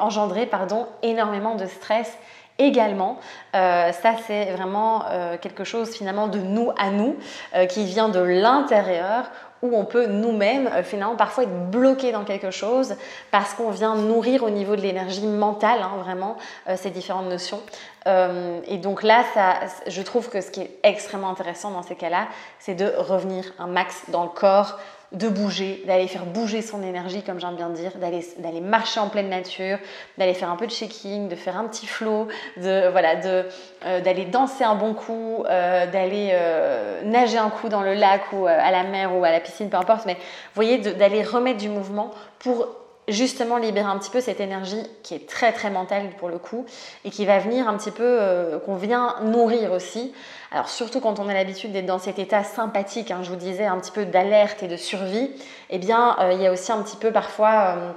engendrer 0.00 0.46
pardon, 0.46 0.88
énormément 1.02 1.54
de 1.54 1.66
stress 1.66 2.18
également. 2.58 3.18
Euh, 3.54 3.92
ça, 3.92 4.14
c'est 4.26 4.46
vraiment 4.52 5.04
euh, 5.10 5.36
quelque 5.38 5.64
chose 5.64 5.94
finalement 5.94 6.26
de 6.26 6.38
nous 6.38 6.72
à 6.78 6.90
nous, 6.90 7.16
euh, 7.54 7.66
qui 7.66 7.84
vient 7.84 8.08
de 8.08 8.20
l'intérieur, 8.20 9.30
où 9.62 9.76
on 9.76 9.84
peut 9.84 10.06
nous-mêmes 10.06 10.70
finalement 10.84 11.16
parfois 11.16 11.44
être 11.44 11.70
bloqué 11.70 12.12
dans 12.12 12.24
quelque 12.24 12.50
chose 12.50 12.94
parce 13.30 13.54
qu'on 13.54 13.70
vient 13.70 13.96
nourrir 13.96 14.42
au 14.42 14.50
niveau 14.50 14.76
de 14.76 14.82
l'énergie 14.82 15.26
mentale, 15.26 15.80
hein, 15.82 16.02
vraiment, 16.04 16.36
ces 16.76 16.90
différentes 16.90 17.30
notions. 17.30 17.62
et 18.06 18.76
donc 18.76 19.02
là, 19.02 19.24
ça, 19.32 19.54
je 19.86 20.02
trouve 20.02 20.28
que 20.28 20.42
ce 20.42 20.50
qui 20.50 20.60
est 20.60 20.78
extrêmement 20.82 21.30
intéressant 21.30 21.70
dans 21.70 21.82
ces 21.82 21.96
cas-là, 21.96 22.28
c'est 22.58 22.74
de 22.74 22.92
revenir 22.98 23.44
un 23.58 23.66
max 23.66 24.02
dans 24.08 24.24
le 24.24 24.28
corps, 24.28 24.78
de 25.12 25.28
bouger, 25.28 25.82
d'aller 25.86 26.08
faire 26.08 26.26
bouger 26.26 26.62
son 26.62 26.82
énergie, 26.82 27.22
comme 27.22 27.38
de 27.38 27.56
bien 27.56 27.70
dire, 27.70 27.92
d'aller 27.98 28.60
marcher 28.60 29.00
en 29.00 29.08
pleine 29.08 29.28
nature, 29.28 29.78
d'aller 30.18 30.34
faire 30.34 30.50
un 30.50 30.56
peu 30.56 30.66
de 30.66 30.72
shaking, 30.72 31.28
de 31.28 31.36
faire 31.36 31.56
un 31.56 31.64
petit 31.64 31.86
flow, 31.86 32.28
de 32.56 32.88
voilà, 32.90 33.14
euh, 33.24 34.00
d'aller 34.00 34.24
danser 34.24 34.64
un 34.64 34.74
bon 34.74 34.94
coup, 34.94 35.44
euh, 35.48 35.86
d'aller 35.86 36.30
euh, 36.32 37.02
nager 37.04 37.38
un 37.38 37.50
coup 37.50 37.68
dans 37.68 37.82
le 37.82 37.94
lac 37.94 38.32
ou 38.32 38.46
à 38.46 38.70
la 38.70 38.82
mer 38.82 39.16
ou 39.16 39.24
à 39.24 39.30
la 39.30 39.40
piscine, 39.40 39.70
peu 39.70 39.76
importe. 39.76 40.06
Mais 40.06 40.14
vous 40.14 40.54
voyez, 40.54 40.78
d'aller 40.78 41.22
remettre 41.22 41.58
du 41.58 41.68
mouvement 41.68 42.10
pour 42.38 42.68
justement 43.08 43.56
libérer 43.56 43.88
un 43.88 43.98
petit 43.98 44.10
peu 44.10 44.20
cette 44.20 44.40
énergie 44.40 44.82
qui 45.02 45.14
est 45.14 45.28
très 45.28 45.52
très 45.52 45.70
mentale 45.70 46.10
pour 46.18 46.28
le 46.28 46.38
coup 46.38 46.66
et 47.04 47.10
qui 47.10 47.24
va 47.24 47.38
venir 47.38 47.68
un 47.68 47.76
petit 47.76 47.90
peu, 47.92 48.18
qu'on 48.64 48.74
vient 48.74 49.16
nourrir 49.22 49.72
aussi. 49.72 50.12
Alors 50.52 50.68
surtout 50.68 51.00
quand 51.00 51.18
on 51.18 51.28
a 51.28 51.34
l'habitude 51.34 51.72
d'être 51.72 51.86
dans 51.86 51.98
cet 51.98 52.18
état 52.18 52.44
sympathique, 52.44 53.10
hein, 53.10 53.20
je 53.22 53.30
vous 53.30 53.36
disais 53.36 53.66
un 53.66 53.78
petit 53.78 53.90
peu 53.90 54.04
d'alerte 54.06 54.62
et 54.62 54.68
de 54.68 54.76
survie, 54.76 55.30
eh 55.70 55.78
bien 55.78 56.16
euh, 56.20 56.32
il 56.32 56.40
y 56.40 56.46
a 56.46 56.52
aussi 56.52 56.72
un 56.72 56.82
petit 56.82 56.96
peu 56.96 57.12
parfois... 57.12 57.76
Euh, 57.76 57.92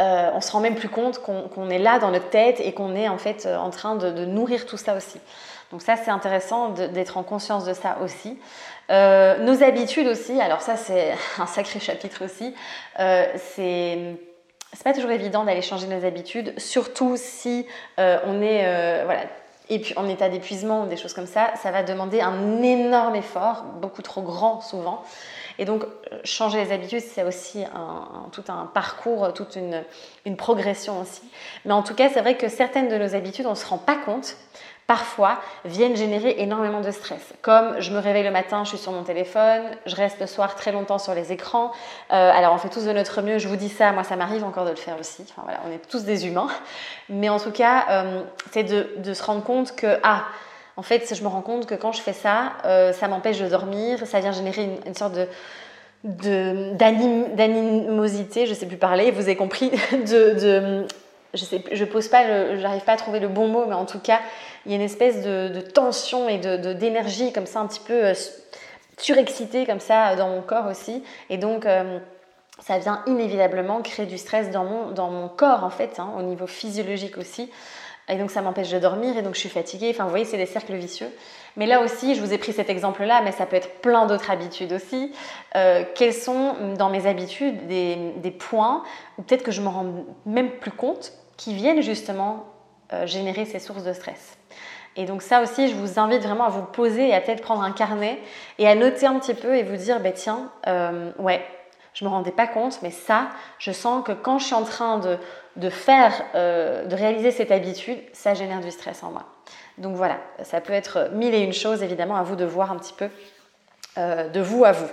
euh, 0.00 0.30
on 0.32 0.40
se 0.40 0.52
rend 0.52 0.60
même 0.60 0.76
plus 0.76 0.88
compte 0.88 1.18
qu'on 1.20 1.70
est 1.70 1.78
là 1.80 1.98
dans 1.98 2.12
notre 2.12 2.30
tête 2.30 2.60
et 2.60 2.72
qu'on 2.72 2.94
est 2.94 3.08
en 3.08 3.18
fait 3.18 3.46
en 3.46 3.70
train 3.70 3.96
de, 3.96 4.26
nourrir 4.26 4.64
tout 4.64 4.76
ça 4.76 4.94
aussi. 4.94 5.18
Donc 5.72 5.82
ça 5.82 5.96
c'est 5.96 6.12
intéressant 6.12 6.68
d'être 6.68 7.16
en 7.16 7.24
conscience 7.24 7.64
de 7.64 7.72
ça 7.72 7.98
aussi. 8.04 8.38
Nos 8.88 9.62
habitudes 9.62 10.06
aussi, 10.06 10.40
alors 10.40 10.62
ça 10.62 10.76
c'est 10.76 11.14
un 11.38 11.46
sacré 11.46 11.80
chapitre 11.80 12.24
aussi. 12.24 12.54
c'est 12.96 14.16
c'est 14.74 14.84
pas 14.84 14.92
toujours 14.92 15.10
évident 15.10 15.44
d'aller 15.44 15.62
changer 15.62 15.86
nos 15.86 16.04
habitudes, 16.04 16.58
surtout 16.58 17.16
si 17.16 17.66
on 17.96 18.42
est 18.42 19.04
voilà 19.04 19.22
et 19.70 19.78
puis 19.78 19.94
en 19.96 20.08
état 20.08 20.28
d'épuisement 20.28 20.84
ou 20.84 20.86
des 20.86 20.96
choses 20.96 21.12
comme 21.12 21.26
ça, 21.26 21.52
ça 21.62 21.70
va 21.70 21.82
demander 21.82 22.20
un 22.20 22.62
énorme 22.62 23.16
effort, 23.16 23.64
beaucoup 23.80 24.02
trop 24.02 24.22
grand 24.22 24.60
souvent. 24.60 25.02
Et 25.58 25.64
donc, 25.64 25.84
changer 26.24 26.64
les 26.64 26.72
habitudes, 26.72 27.00
c'est 27.00 27.24
aussi 27.24 27.64
tout 28.32 28.44
un 28.48 28.66
parcours, 28.66 29.32
toute 29.34 29.56
une, 29.56 29.82
une 30.24 30.36
progression 30.36 31.00
aussi. 31.00 31.22
Mais 31.64 31.72
en 31.72 31.82
tout 31.82 31.94
cas, 31.94 32.08
c'est 32.08 32.20
vrai 32.20 32.36
que 32.36 32.48
certaines 32.48 32.88
de 32.88 32.96
nos 32.96 33.14
habitudes, 33.14 33.46
on 33.46 33.50
ne 33.50 33.54
se 33.56 33.66
rend 33.66 33.78
pas 33.78 33.96
compte 33.96 34.36
parfois 34.88 35.38
viennent 35.66 35.96
générer 35.96 36.36
énormément 36.38 36.80
de 36.80 36.90
stress. 36.90 37.20
Comme 37.42 37.78
je 37.78 37.92
me 37.92 37.98
réveille 37.98 38.24
le 38.24 38.30
matin, 38.30 38.64
je 38.64 38.70
suis 38.70 38.78
sur 38.78 38.90
mon 38.90 39.02
téléphone, 39.02 39.62
je 39.84 39.94
reste 39.94 40.18
le 40.18 40.26
soir 40.26 40.56
très 40.56 40.72
longtemps 40.72 40.98
sur 40.98 41.14
les 41.14 41.30
écrans. 41.30 41.72
Euh, 42.10 42.30
alors 42.32 42.54
on 42.54 42.58
fait 42.58 42.70
tous 42.70 42.86
de 42.86 42.92
notre 42.92 43.20
mieux, 43.20 43.38
je 43.38 43.48
vous 43.48 43.56
dis 43.56 43.68
ça, 43.68 43.92
moi 43.92 44.02
ça 44.02 44.16
m'arrive 44.16 44.44
encore 44.44 44.64
de 44.64 44.70
le 44.70 44.76
faire 44.76 44.98
aussi. 44.98 45.22
Enfin 45.28 45.42
voilà, 45.44 45.60
on 45.68 45.70
est 45.70 45.86
tous 45.90 46.04
des 46.04 46.26
humains. 46.26 46.48
Mais 47.10 47.28
en 47.28 47.38
tout 47.38 47.52
cas, 47.52 47.84
euh, 47.90 48.22
c'est 48.50 48.64
de, 48.64 49.12
se 49.12 49.22
rendre 49.22 49.44
compte 49.44 49.76
que, 49.76 49.98
ah, 50.02 50.24
en 50.78 50.82
fait, 50.82 51.14
je 51.14 51.22
me 51.22 51.28
rends 51.28 51.42
compte 51.42 51.66
que 51.66 51.74
quand 51.74 51.92
je 51.92 52.00
fais 52.00 52.14
ça, 52.14 52.54
euh, 52.64 52.94
ça 52.94 53.08
m'empêche 53.08 53.38
de 53.38 53.46
dormir, 53.46 54.06
ça 54.06 54.20
vient 54.20 54.32
générer 54.32 54.70
une, 54.86 54.94
sorte 54.94 55.12
de 55.12 55.26
d'animosité, 56.74 58.46
je 58.46 58.54
sais 58.54 58.66
plus 58.66 58.78
parler, 58.78 59.10
vous 59.10 59.22
avez 59.22 59.36
compris, 59.36 59.70
de, 59.92 60.86
je 61.34 61.44
sais, 61.44 61.62
je 61.70 61.84
pose 61.84 62.08
pas, 62.08 62.56
j'arrive 62.56 62.84
pas 62.84 62.92
à 62.92 62.96
trouver 62.96 63.20
le 63.20 63.28
bon 63.28 63.48
mot, 63.48 63.66
mais 63.66 63.74
en 63.74 63.84
tout 63.84 63.98
cas, 63.98 64.20
il 64.66 64.72
y 64.72 64.74
a 64.74 64.76
une 64.76 64.84
espèce 64.84 65.22
de, 65.22 65.60
tension 65.60 66.28
et 66.28 66.38
de, 66.38 66.72
d'énergie 66.72 67.32
comme 67.32 67.46
ça 67.46 67.60
un 67.60 67.66
petit 67.66 67.80
peu 67.80 68.06
euh, 68.06 68.14
surexcitée 68.98 69.66
comme 69.66 69.80
ça 69.80 70.16
dans 70.16 70.28
mon 70.28 70.42
corps 70.42 70.66
aussi. 70.66 71.02
Et 71.30 71.38
donc 71.38 71.66
euh, 71.66 71.98
ça 72.60 72.78
vient 72.78 73.02
inévitablement 73.06 73.82
créer 73.82 74.06
du 74.06 74.18
stress 74.18 74.50
dans 74.50 74.64
mon, 74.64 74.90
dans 74.90 75.10
mon 75.10 75.28
corps 75.28 75.64
en 75.64 75.70
fait, 75.70 75.98
hein, 75.98 76.12
au 76.18 76.22
niveau 76.22 76.46
physiologique 76.46 77.18
aussi. 77.18 77.50
Et 78.08 78.16
donc 78.16 78.30
ça 78.30 78.40
m'empêche 78.40 78.70
de 78.70 78.78
dormir 78.78 79.16
et 79.18 79.22
donc 79.22 79.34
je 79.34 79.40
suis 79.40 79.48
fatiguée. 79.48 79.90
Enfin 79.90 80.04
vous 80.04 80.10
voyez, 80.10 80.24
c'est 80.24 80.38
des 80.38 80.46
cercles 80.46 80.74
vicieux. 80.74 81.10
Mais 81.58 81.66
là 81.66 81.82
aussi, 81.82 82.14
je 82.14 82.22
vous 82.22 82.32
ai 82.32 82.38
pris 82.38 82.54
cet 82.54 82.70
exemple-là, 82.70 83.20
mais 83.22 83.32
ça 83.32 83.44
peut 83.44 83.56
être 83.56 83.80
plein 83.82 84.06
d'autres 84.06 84.30
habitudes 84.30 84.72
aussi. 84.72 85.12
Euh, 85.56 85.84
quels 85.94 86.14
sont 86.14 86.74
dans 86.78 86.88
mes 86.88 87.06
habitudes 87.06 87.66
des, 87.66 88.34
points, 88.38 88.82
ou 89.18 89.22
peut-être 89.22 89.42
que 89.42 89.52
je 89.52 89.60
me 89.60 89.68
rends 89.68 90.06
même 90.24 90.52
plus 90.52 90.70
compte, 90.70 91.12
qui 91.36 91.52
viennent 91.52 91.82
justement 91.82 92.46
générer 93.04 93.44
ces 93.44 93.58
sources 93.58 93.84
de 93.84 93.92
stress 93.92 94.38
et 94.98 95.04
donc 95.04 95.22
ça 95.22 95.40
aussi, 95.40 95.68
je 95.68 95.76
vous 95.76 96.00
invite 96.00 96.24
vraiment 96.24 96.44
à 96.44 96.48
vous 96.48 96.64
poser 96.64 97.08
et 97.08 97.14
à 97.14 97.20
peut-être 97.20 97.40
prendre 97.40 97.62
un 97.62 97.70
carnet 97.70 98.18
et 98.58 98.66
à 98.66 98.74
noter 98.74 99.06
un 99.06 99.16
petit 99.20 99.32
peu 99.32 99.56
et 99.56 99.62
vous 99.62 99.76
dire, 99.76 100.00
bah, 100.00 100.10
tiens, 100.10 100.50
euh, 100.66 101.12
ouais, 101.20 101.40
je 101.94 102.04
me 102.04 102.10
rendais 102.10 102.32
pas 102.32 102.48
compte, 102.48 102.80
mais 102.82 102.90
ça, 102.90 103.28
je 103.60 103.70
sens 103.70 104.04
que 104.04 104.10
quand 104.10 104.40
je 104.40 104.46
suis 104.46 104.56
en 104.56 104.64
train 104.64 104.98
de 104.98 105.70
faire, 105.70 106.12
euh, 106.34 106.84
de 106.84 106.96
réaliser 106.96 107.30
cette 107.30 107.52
habitude, 107.52 107.98
ça 108.12 108.34
génère 108.34 108.60
du 108.60 108.72
stress 108.72 109.04
en 109.04 109.12
moi. 109.12 109.24
Donc 109.78 109.96
voilà, 109.96 110.18
ça 110.42 110.60
peut 110.60 110.72
être 110.72 111.10
mille 111.12 111.34
et 111.34 111.40
une 111.40 111.52
choses, 111.52 111.82
évidemment, 111.82 112.16
à 112.16 112.22
vous 112.22 112.36
de 112.36 112.44
voir 112.44 112.70
un 112.70 112.76
petit 112.76 112.94
peu 112.94 113.08
euh, 113.96 114.28
de 114.28 114.40
vous 114.40 114.64
à 114.64 114.72
vous. 114.72 114.88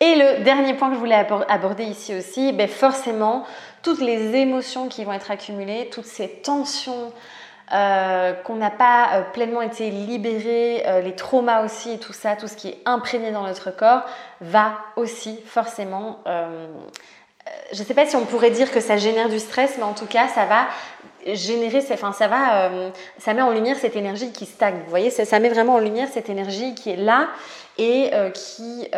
Et 0.00 0.14
le 0.14 0.44
dernier 0.44 0.74
point 0.74 0.88
que 0.88 0.94
je 0.94 1.00
voulais 1.00 1.26
aborder 1.48 1.84
ici 1.84 2.14
aussi, 2.14 2.52
ben 2.52 2.68
forcément, 2.68 3.44
toutes 3.82 4.00
les 4.00 4.36
émotions 4.36 4.88
qui 4.88 5.04
vont 5.04 5.12
être 5.12 5.30
accumulées, 5.30 5.88
toutes 5.90 6.04
ces 6.04 6.28
tensions, 6.28 7.12
euh, 7.72 8.32
qu'on 8.32 8.54
n'a 8.54 8.70
pas 8.70 9.08
euh, 9.12 9.22
pleinement 9.34 9.60
été 9.60 9.90
libéré, 9.90 10.84
euh, 10.86 11.02
les 11.02 11.14
traumas 11.14 11.62
aussi 11.62 11.92
et 11.92 11.98
tout 11.98 12.14
ça, 12.14 12.34
tout 12.34 12.46
ce 12.46 12.56
qui 12.56 12.68
est 12.68 12.78
imprégné 12.86 13.30
dans 13.30 13.42
notre 13.42 13.70
corps, 13.70 14.04
va 14.40 14.72
aussi 14.96 15.38
forcément... 15.44 16.20
je 16.26 17.78
ne 17.78 17.84
sais 17.84 17.94
pas 17.94 18.06
si 18.06 18.16
on 18.16 18.24
pourrait 18.24 18.50
dire 18.50 18.70
que 18.70 18.80
ça 18.80 18.96
génère 18.96 19.28
du 19.28 19.38
stress, 19.38 19.74
mais 19.76 19.84
en 19.84 19.92
tout 19.92 20.06
cas, 20.06 20.28
ça 20.28 20.46
va 20.46 20.66
générer, 21.34 21.84
enfin, 21.92 22.12
ça 22.12 22.28
va, 22.28 22.70
ça 23.18 23.34
met 23.34 23.42
en 23.42 23.50
lumière 23.50 23.76
cette 23.76 23.96
énergie 23.96 24.32
qui 24.32 24.46
stagne. 24.46 24.80
Vous 24.84 24.90
voyez, 24.90 25.10
ça, 25.10 25.38
met 25.38 25.48
vraiment 25.48 25.74
en 25.74 25.78
lumière 25.78 26.08
cette 26.12 26.28
énergie 26.28 26.74
qui 26.74 26.90
est 26.90 26.96
là 26.96 27.28
et 27.78 28.10
qui 28.34 28.88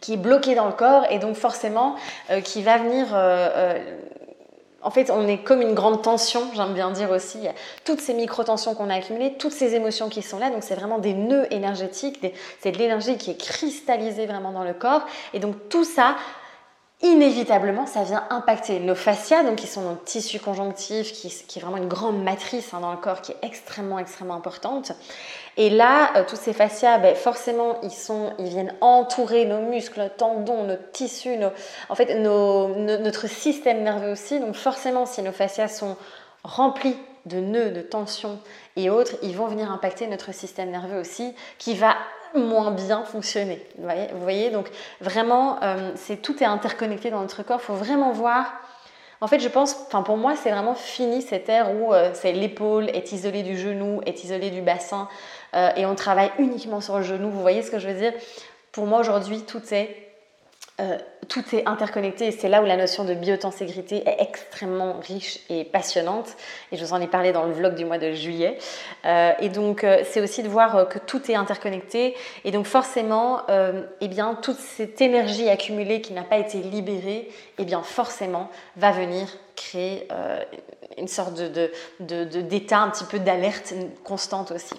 qui 0.00 0.14
est 0.14 0.18
bloquée 0.18 0.54
dans 0.54 0.66
le 0.66 0.72
corps 0.72 1.04
et 1.10 1.18
donc 1.18 1.36
forcément 1.36 1.94
qui 2.42 2.62
va 2.62 2.78
venir 2.78 3.14
en 4.84 4.90
fait, 4.90 5.10
on 5.10 5.26
est 5.26 5.38
comme 5.38 5.62
une 5.62 5.74
grande 5.74 6.02
tension, 6.02 6.42
j'aime 6.54 6.74
bien 6.74 6.90
dire 6.90 7.10
aussi. 7.10 7.38
toutes 7.84 8.02
ces 8.02 8.12
micro-tensions 8.12 8.74
qu'on 8.74 8.90
a 8.90 8.96
accumulées, 8.96 9.34
toutes 9.38 9.52
ces 9.52 9.74
émotions 9.74 10.10
qui 10.10 10.20
sont 10.20 10.38
là. 10.38 10.50
Donc, 10.50 10.62
c'est 10.62 10.74
vraiment 10.74 10.98
des 10.98 11.14
nœuds 11.14 11.46
énergétiques. 11.50 12.20
c'est 12.60 12.70
de 12.70 12.78
l'énergie 12.78 13.16
qui 13.16 13.30
est 13.30 13.40
cristallisée 13.40 14.26
vraiment 14.26 14.52
dans 14.52 14.62
le 14.62 14.74
corps. 14.74 15.06
Et 15.32 15.38
donc, 15.38 15.54
tout 15.70 15.84
ça, 15.84 16.16
inévitablement, 17.04 17.86
ça 17.86 18.02
vient 18.02 18.24
impacter 18.30 18.80
nos 18.80 18.94
fascias, 18.94 19.44
donc 19.44 19.56
qui 19.56 19.66
sont 19.66 19.82
nos 19.82 19.94
tissus 19.94 20.40
conjonctifs, 20.40 21.12
qui, 21.12 21.28
est 21.28 21.60
vraiment 21.60 21.76
une 21.76 21.86
grande 21.86 22.22
matrice 22.22 22.72
hein, 22.72 22.80
dans 22.80 22.90
le 22.90 22.96
corps 22.96 23.20
qui 23.20 23.32
est 23.32 23.36
extrêmement, 23.42 23.98
extrêmement 23.98 24.34
importante. 24.34 24.92
Et 25.58 25.68
là, 25.68 26.16
euh, 26.16 26.24
tous 26.26 26.36
ces 26.36 26.54
fascias, 26.54 26.98
ben, 26.98 27.14
forcément, 27.14 27.78
ils, 27.82 27.92
sont, 27.92 28.32
ils 28.38 28.48
viennent 28.48 28.74
entourer 28.80 29.44
nos 29.44 29.60
muscles, 29.60 30.00
nos 30.00 30.08
tendons, 30.08 30.64
nos 30.64 30.76
tissus, 30.92 31.36
nos, 31.36 31.50
en 31.90 31.94
fait, 31.94 32.14
notre 32.16 33.28
système 33.28 33.82
nerveux 33.82 34.12
aussi. 34.12 34.40
Donc 34.40 34.54
forcément, 34.54 35.04
si 35.04 35.20
nos 35.20 35.32
fascias 35.32 35.68
sont 35.68 35.96
remplis 36.42 36.96
de 37.26 37.38
nœuds, 37.38 37.70
de 37.70 37.82
tensions 37.82 38.38
et 38.76 38.88
autres, 38.88 39.16
ils 39.22 39.36
vont 39.36 39.46
venir 39.46 39.70
impacter 39.70 40.06
notre 40.06 40.32
système 40.32 40.70
nerveux 40.70 40.98
aussi, 40.98 41.34
qui 41.58 41.74
va 41.74 41.96
moins 42.34 42.70
bien 42.70 43.04
fonctionner. 43.04 43.64
Vous 43.78 44.20
voyez, 44.20 44.50
Donc 44.50 44.68
vraiment, 45.00 45.62
euh, 45.62 45.92
tout 46.22 46.42
est 46.42 46.46
interconnecté 46.46 47.10
dans 47.10 47.20
notre 47.20 47.42
corps. 47.42 47.60
Il 47.62 47.66
faut 47.66 47.74
vraiment 47.74 48.12
voir. 48.12 48.52
En 49.20 49.26
fait, 49.26 49.38
je 49.38 49.48
pense, 49.48 49.76
enfin 49.86 50.02
pour 50.02 50.16
moi, 50.16 50.34
c'est 50.36 50.50
vraiment 50.50 50.74
fini 50.74 51.22
cette 51.22 51.48
ère 51.48 51.74
où 51.74 51.94
euh, 51.94 52.12
l'épaule 52.24 52.90
est 52.90 53.12
isolée 53.12 53.42
du 53.42 53.56
genou, 53.56 54.00
est 54.04 54.22
isolée 54.24 54.50
du 54.50 54.60
bassin, 54.60 55.08
euh, 55.54 55.70
et 55.76 55.86
on 55.86 55.94
travaille 55.94 56.30
uniquement 56.38 56.80
sur 56.80 56.98
le 56.98 57.04
genou. 57.04 57.30
Vous 57.30 57.40
voyez 57.40 57.62
ce 57.62 57.70
que 57.70 57.78
je 57.78 57.88
veux 57.88 57.98
dire? 57.98 58.12
Pour 58.72 58.86
moi, 58.86 58.98
aujourd'hui, 58.98 59.42
tout 59.42 59.62
est 59.72 60.03
euh, 60.80 60.98
tout 61.28 61.44
est 61.54 61.68
interconnecté 61.68 62.26
et 62.26 62.30
c'est 62.32 62.48
là 62.48 62.60
où 62.60 62.64
la 62.64 62.76
notion 62.76 63.04
de 63.04 63.14
biotenségrité 63.14 64.02
est 64.08 64.16
extrêmement 64.20 64.98
riche 65.00 65.38
et 65.48 65.62
passionnante. 65.62 66.34
Et 66.72 66.76
je 66.76 66.84
vous 66.84 66.92
en 66.92 67.00
ai 67.00 67.06
parlé 67.06 67.30
dans 67.30 67.44
le 67.44 67.52
vlog 67.52 67.76
du 67.76 67.84
mois 67.84 67.98
de 67.98 68.10
juillet. 68.12 68.58
Euh, 69.04 69.32
et 69.38 69.50
donc, 69.50 69.84
euh, 69.84 70.02
c'est 70.04 70.20
aussi 70.20 70.42
de 70.42 70.48
voir 70.48 70.88
que 70.88 70.98
tout 70.98 71.30
est 71.30 71.36
interconnecté. 71.36 72.16
Et 72.44 72.50
donc, 72.50 72.66
forcément, 72.66 73.42
eh 74.00 74.08
bien, 74.08 74.34
toute 74.34 74.58
cette 74.58 75.00
énergie 75.00 75.48
accumulée 75.48 76.00
qui 76.00 76.12
n'a 76.12 76.24
pas 76.24 76.38
été 76.38 76.58
libérée, 76.58 77.30
eh 77.58 77.64
bien, 77.64 77.82
forcément, 77.82 78.50
va 78.76 78.90
venir 78.90 79.28
créer 79.54 80.08
une 80.98 81.08
sorte 81.08 81.34
d'état 81.34 81.68
de, 82.00 82.24
de, 82.24 82.74
un 82.74 82.90
petit 82.90 83.04
peu 83.04 83.18
d'alerte 83.20 83.74
constante 84.02 84.50
aussi. 84.50 84.74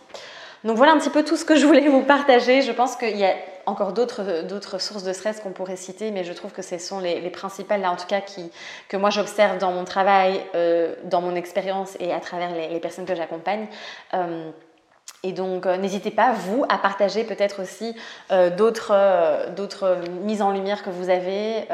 Donc 0.66 0.78
voilà 0.78 0.94
un 0.94 0.98
petit 0.98 1.12
peu 1.12 1.24
tout 1.24 1.38
ce 1.38 1.46
que 1.46 1.56
je 1.56 1.66
voulais 1.66 1.88
vous 1.88 2.02
partager. 2.02 2.62
Je 2.64 2.72
pense 2.72 2.96
qu'il 2.96 3.16
y 3.16 3.24
a 3.24 3.36
encore 3.66 3.94
d'autres 3.94 4.80
sources 4.80 5.04
de 5.04 5.14
stress 5.14 5.40
qu'on 5.40 5.52
pourrait 5.52 5.76
citer, 5.76 6.12
mais 6.12 6.24
je 6.24 6.34
trouve 6.34 6.52
que 6.52 6.62
ce 6.62 6.78
sont 6.78 7.00
les, 7.00 7.30
principales, 7.30 7.82
là 7.82 7.92
en 7.92 7.96
tout 7.96 8.08
cas, 8.08 8.22
que 8.88 8.98
moi 8.98 9.10
j'observe 9.10 9.58
dans 9.58 9.72
mon 9.72 9.84
travail, 9.84 10.42
euh, 10.56 10.96
dans 11.04 11.22
mon 11.22 11.36
expérience 11.36 11.98
et 12.00 12.14
à 12.14 12.20
travers 12.20 12.54
les, 12.54 12.80
personnes 12.80 13.06
que 13.06 13.16
j'accompagne. 13.16 13.68
Euh, 14.14 14.52
et 15.26 15.32
donc, 15.32 15.66
euh, 15.66 15.78
n'hésitez 15.78 16.12
pas, 16.12 16.34
vous, 16.34 16.66
à 16.70 16.78
partager 16.78 17.24
peut-être 17.24 17.64
aussi 17.64 17.96
euh, 18.32 18.52
euh, 18.92 19.50
d'autres 19.56 19.98
mises 20.22 20.44
en 20.44 20.52
lumière 20.52 20.84
que 20.84 20.92
vous 20.92 21.10
avez 21.10 21.68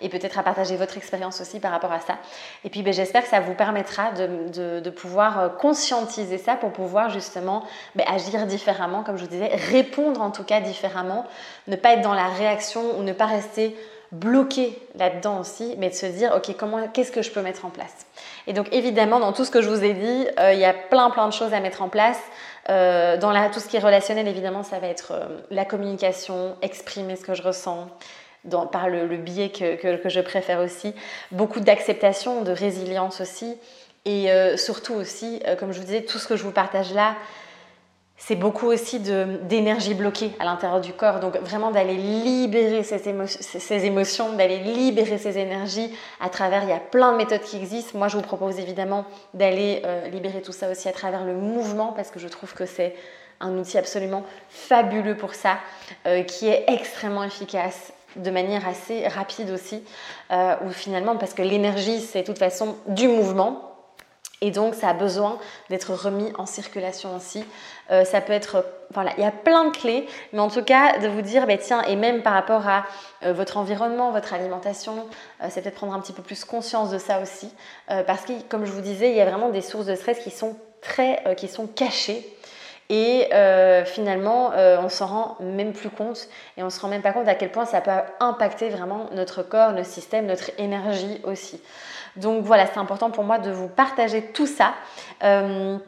et 0.00 0.08
peut-être 0.08 0.38
à 0.38 0.44
partager 0.44 0.76
votre 0.76 0.96
expérience 0.96 1.40
aussi 1.40 1.58
par 1.58 1.72
rapport 1.72 1.90
à 1.90 1.98
ça. 1.98 2.18
Et 2.62 2.70
puis, 2.70 2.84
ben, 2.84 2.92
j'espère 2.92 3.24
que 3.24 3.28
ça 3.28 3.40
vous 3.40 3.54
permettra 3.54 4.12
de, 4.12 4.90
pouvoir 4.90 5.56
conscientiser 5.56 6.38
ça 6.38 6.54
pour 6.54 6.70
pouvoir 6.70 7.10
justement 7.10 7.64
ben, 7.96 8.06
agir 8.06 8.46
différemment, 8.46 9.02
comme 9.02 9.16
je 9.16 9.24
vous 9.24 9.30
disais, 9.30 9.50
répondre 9.70 10.22
en 10.22 10.30
tout 10.30 10.44
cas 10.44 10.60
différemment, 10.60 11.26
ne 11.66 11.74
pas 11.74 11.94
être 11.94 12.02
dans 12.02 12.14
la 12.14 12.28
réaction 12.28 12.96
ou 12.96 13.02
ne 13.02 13.12
pas 13.12 13.26
rester 13.26 13.76
bloqué 14.12 14.78
là-dedans 14.94 15.40
aussi, 15.40 15.74
mais 15.78 15.90
de 15.90 15.94
se 15.94 16.06
dire, 16.06 16.32
ok, 16.36 16.54
comment, 16.56 16.86
qu'est-ce 16.92 17.10
que 17.10 17.22
je 17.22 17.32
peux 17.32 17.42
mettre 17.42 17.64
en 17.64 17.70
place? 17.70 18.06
Et 18.46 18.52
donc, 18.52 18.68
évidemment, 18.72 19.18
dans 19.18 19.32
tout 19.32 19.44
ce 19.44 19.50
que 19.50 19.60
je 19.60 19.68
vous 19.68 19.82
ai 19.82 19.94
dit, 19.94 20.26
il 20.52 20.58
y 20.58 20.64
a 20.64 20.72
plein, 20.72 21.10
plein 21.10 21.26
de 21.26 21.32
choses 21.32 21.52
à 21.52 21.58
mettre 21.58 21.82
en 21.82 21.88
place. 21.88 22.20
Euh, 22.70 23.16
dans 23.16 23.50
tout 23.50 23.60
ce 23.60 23.68
qui 23.68 23.76
est 23.76 23.80
relationnel, 23.80 24.26
évidemment, 24.26 24.62
ça 24.62 24.78
va 24.78 24.86
être 24.88 25.12
euh, 25.12 25.26
la 25.50 25.64
communication, 25.64 26.56
exprimer 26.62 27.16
ce 27.16 27.24
que 27.24 27.34
je 27.34 27.42
ressens. 27.42 27.88
Par 28.72 28.90
le, 28.90 29.16
biais 29.16 29.48
que, 29.48 29.96
que, 29.96 30.08
je 30.10 30.20
préfère 30.20 30.60
aussi, 30.60 30.94
beaucoup 31.32 31.60
d'acceptation, 31.60 32.42
de 32.42 32.52
résilience 32.52 33.22
aussi, 33.22 33.56
et 34.04 34.30
euh, 34.30 34.58
surtout 34.58 34.92
aussi, 34.92 35.40
comme 35.58 35.72
je 35.72 35.78
vous 35.78 35.86
disais, 35.86 36.02
tout 36.02 36.18
ce 36.18 36.28
que 36.28 36.36
je 36.36 36.42
vous 36.42 36.50
partage 36.50 36.92
là, 36.92 37.16
c'est 38.26 38.36
beaucoup 38.36 38.68
aussi 38.68 39.00
d'énergie 39.00 39.92
bloquée 39.92 40.32
à 40.38 40.44
l'intérieur 40.44 40.80
du 40.80 40.94
corps. 40.94 41.20
Donc 41.20 41.36
vraiment 41.40 41.70
d'aller 41.70 41.96
libérer 41.96 42.82
ces, 42.82 43.06
émotions, 43.84 44.32
d'aller 44.32 44.60
libérer 44.60 45.18
ces 45.18 45.36
énergies 45.36 45.94
à 46.20 46.30
travers, 46.30 46.62
il 46.62 46.70
y 46.70 46.72
a 46.72 46.80
plein 46.80 47.12
de 47.12 47.18
méthodes 47.18 47.42
qui 47.42 47.58
existent. 47.58 47.98
Moi, 47.98 48.08
je 48.08 48.16
vous 48.16 48.22
propose 48.22 48.58
évidemment 48.58 49.04
d'aller 49.34 49.82
euh, 49.84 50.08
libérer 50.08 50.40
tout 50.40 50.52
ça 50.52 50.70
aussi 50.70 50.88
à 50.88 50.92
travers 50.92 51.22
le 51.24 51.34
mouvement 51.34 51.92
parce 51.92 52.10
que 52.10 52.18
je 52.18 52.28
trouve 52.28 52.54
que 52.54 52.64
c'est 52.64 52.96
un 53.40 53.58
outil 53.58 53.76
absolument 53.76 54.24
fabuleux 54.48 55.18
pour 55.18 55.34
ça, 55.34 55.58
euh, 56.06 56.22
qui 56.22 56.48
est 56.48 56.64
extrêmement 56.68 57.24
efficace 57.24 57.92
de 58.16 58.30
manière 58.30 58.66
assez 58.66 59.06
rapide 59.06 59.50
aussi, 59.50 59.82
euh, 60.32 60.54
ou 60.64 60.70
finalement 60.70 61.16
parce 61.16 61.34
que 61.34 61.42
l'énergie, 61.42 62.00
c'est 62.00 62.22
de 62.22 62.26
toute 62.26 62.38
façon 62.38 62.76
du 62.86 63.06
mouvement, 63.06 63.73
Et 64.44 64.50
donc, 64.50 64.74
ça 64.74 64.90
a 64.90 64.92
besoin 64.92 65.38
d'être 65.70 65.94
remis 65.94 66.30
en 66.36 66.44
circulation 66.44 67.16
aussi. 67.16 67.46
Euh, 67.90 68.04
ça 68.04 68.20
peut 68.20 68.34
être, 68.34 68.62
voilà, 68.92 69.12
il 69.16 69.24
y 69.24 69.26
a 69.26 69.30
plein 69.30 69.64
de 69.64 69.70
clés, 69.74 70.06
mais 70.34 70.40
en 70.40 70.50
tout 70.50 70.62
cas, 70.62 70.98
de 70.98 71.08
vous 71.08 71.22
dire, 71.22 71.46
bah, 71.46 71.56
tiens, 71.56 71.80
et 71.84 71.96
même 71.96 72.22
par 72.22 72.34
rapport 72.34 72.68
à 72.68 72.84
euh, 73.22 73.32
votre 73.32 73.56
environnement, 73.56 74.10
votre 74.10 74.34
alimentation, 74.34 75.08
euh, 75.42 75.46
c'est 75.48 75.62
peut-être 75.62 75.76
prendre 75.76 75.94
un 75.94 76.00
petit 76.00 76.12
peu 76.12 76.20
plus 76.20 76.44
conscience 76.44 76.90
de 76.90 76.98
ça 76.98 77.20
aussi, 77.22 77.50
parce 78.06 78.26
que, 78.26 78.32
comme 78.50 78.66
je 78.66 78.70
vous 78.70 78.82
disais, 78.82 79.12
il 79.12 79.16
y 79.16 79.20
a 79.22 79.24
vraiment 79.24 79.48
des 79.48 79.62
sources 79.62 79.86
de 79.86 79.94
stress 79.94 80.18
qui 80.18 80.30
sont 80.30 80.58
très, 80.82 81.22
qui 81.36 81.48
sont 81.48 81.66
cachées. 81.66 82.30
Et 82.90 83.30
finalement, 83.86 84.52
on 84.54 84.88
s'en 84.90 85.06
rend 85.06 85.36
même 85.40 85.72
plus 85.72 85.88
compte 85.88 86.28
et 86.58 86.62
on 86.62 86.68
se 86.68 86.80
rend 86.80 86.88
même 86.88 87.00
pas 87.00 87.12
compte 87.12 87.28
à 87.28 87.34
quel 87.34 87.50
point 87.50 87.64
ça 87.64 87.80
peut 87.80 87.90
impacter 88.20 88.68
vraiment 88.68 89.08
notre 89.12 89.42
corps, 89.42 89.72
notre 89.72 89.88
système, 89.88 90.26
notre 90.26 90.50
énergie 90.58 91.20
aussi. 91.24 91.60
Donc 92.16 92.44
voilà, 92.44 92.66
c'est 92.66 92.78
important 92.78 93.10
pour 93.10 93.24
moi 93.24 93.38
de 93.38 93.50
vous 93.50 93.68
partager 93.68 94.22
tout 94.22 94.46
ça. 94.46 94.74
Euh, 95.22 95.78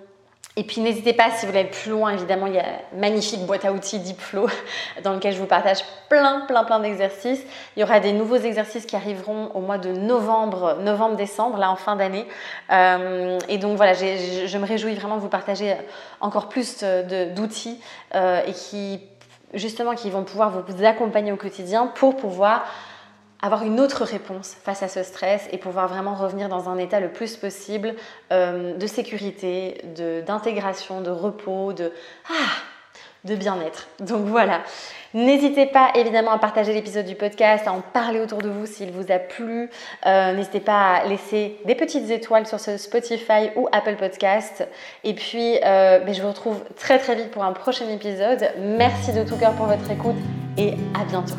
et 0.58 0.64
puis 0.64 0.80
n'hésitez 0.80 1.12
pas, 1.12 1.30
si 1.30 1.42
vous 1.42 1.48
voulez 1.48 1.60
aller 1.60 1.68
plus 1.68 1.90
loin, 1.90 2.12
évidemment, 2.12 2.46
il 2.46 2.54
y 2.54 2.58
a 2.58 2.64
une 2.94 3.00
magnifique 3.00 3.44
boîte 3.44 3.66
à 3.66 3.72
outils 3.72 3.98
Diplo 3.98 4.48
dans 5.04 5.12
lequel 5.12 5.34
je 5.34 5.38
vous 5.38 5.46
partage 5.46 5.84
plein, 6.08 6.46
plein, 6.46 6.64
plein 6.64 6.80
d'exercices. 6.80 7.42
Il 7.76 7.80
y 7.80 7.82
aura 7.82 8.00
des 8.00 8.12
nouveaux 8.12 8.36
exercices 8.36 8.86
qui 8.86 8.96
arriveront 8.96 9.50
au 9.54 9.60
mois 9.60 9.76
de 9.76 9.90
novembre, 9.90 10.78
novembre-décembre, 10.80 11.58
là 11.58 11.70
en 11.70 11.76
fin 11.76 11.94
d'année. 11.94 12.26
Euh, 12.72 13.38
et 13.50 13.58
donc 13.58 13.76
voilà, 13.76 13.92
je 13.92 14.58
me 14.58 14.66
réjouis 14.66 14.94
vraiment 14.94 15.16
de 15.16 15.20
vous 15.20 15.28
partager 15.28 15.76
encore 16.22 16.48
plus 16.48 16.82
d'outils 17.34 17.78
euh, 18.14 18.40
et 18.46 18.52
qui, 18.52 19.02
justement, 19.52 19.94
qui 19.94 20.08
vont 20.08 20.24
pouvoir 20.24 20.50
vous 20.50 20.84
accompagner 20.86 21.32
au 21.32 21.36
quotidien 21.36 21.86
pour 21.86 22.16
pouvoir 22.16 22.64
avoir 23.42 23.64
une 23.64 23.80
autre 23.80 24.04
réponse 24.04 24.56
face 24.64 24.82
à 24.82 24.88
ce 24.88 25.02
stress 25.02 25.48
et 25.52 25.58
pouvoir 25.58 25.88
vraiment 25.88 26.14
revenir 26.14 26.48
dans 26.48 26.68
un 26.68 26.78
état 26.78 27.00
le 27.00 27.10
plus 27.10 27.36
possible 27.36 27.94
euh, 28.32 28.76
de 28.76 28.86
sécurité, 28.86 29.80
d'intégration, 30.26 31.00
de, 31.00 31.10
repos, 31.10 31.72
de, 31.72 31.92
ah, 32.30 32.52
de 33.24 33.34
bien-être. 33.34 33.88
Donc 34.00 34.26
voilà. 34.26 34.62
N'hésitez 35.14 35.66
pas 35.66 35.92
évidemment 35.94 36.32
à 36.32 36.38
partager 36.38 36.72
l'épisode 36.72 37.06
du 37.06 37.14
podcast, 37.14 37.66
à 37.66 37.72
en 37.72 37.80
parler 37.80 38.20
autour 38.20 38.42
de 38.42 38.48
vous 38.48 38.66
s'il 38.66 38.90
vous 38.90 39.10
a 39.10 39.18
plu. 39.18 39.70
Euh, 40.04 40.32
n'hésitez 40.34 40.60
pas 40.60 40.96
à 40.96 41.06
laisser 41.06 41.58
des 41.64 41.74
petites 41.74 42.10
étoiles 42.10 42.46
sur 42.46 42.60
ce 42.60 42.76
Spotify 42.76 43.50
ou 43.56 43.68
Apple 43.72 43.96
Podcast. 43.96 44.66
Et 45.04 45.14
puis, 45.14 45.58
euh, 45.64 46.00
ben, 46.00 46.14
je 46.14 46.20
vous 46.20 46.28
retrouve 46.28 46.62
très 46.76 46.98
très 46.98 47.14
vite 47.14 47.30
pour 47.30 47.44
un 47.44 47.52
prochain 47.52 47.88
épisode. 47.88 48.50
Merci 48.58 49.12
de 49.12 49.24
tout 49.24 49.36
cœur 49.36 49.52
pour 49.52 49.66
votre 49.66 49.90
écoute 49.90 50.16
et 50.58 50.74
à 50.98 51.04
bientôt. 51.04 51.36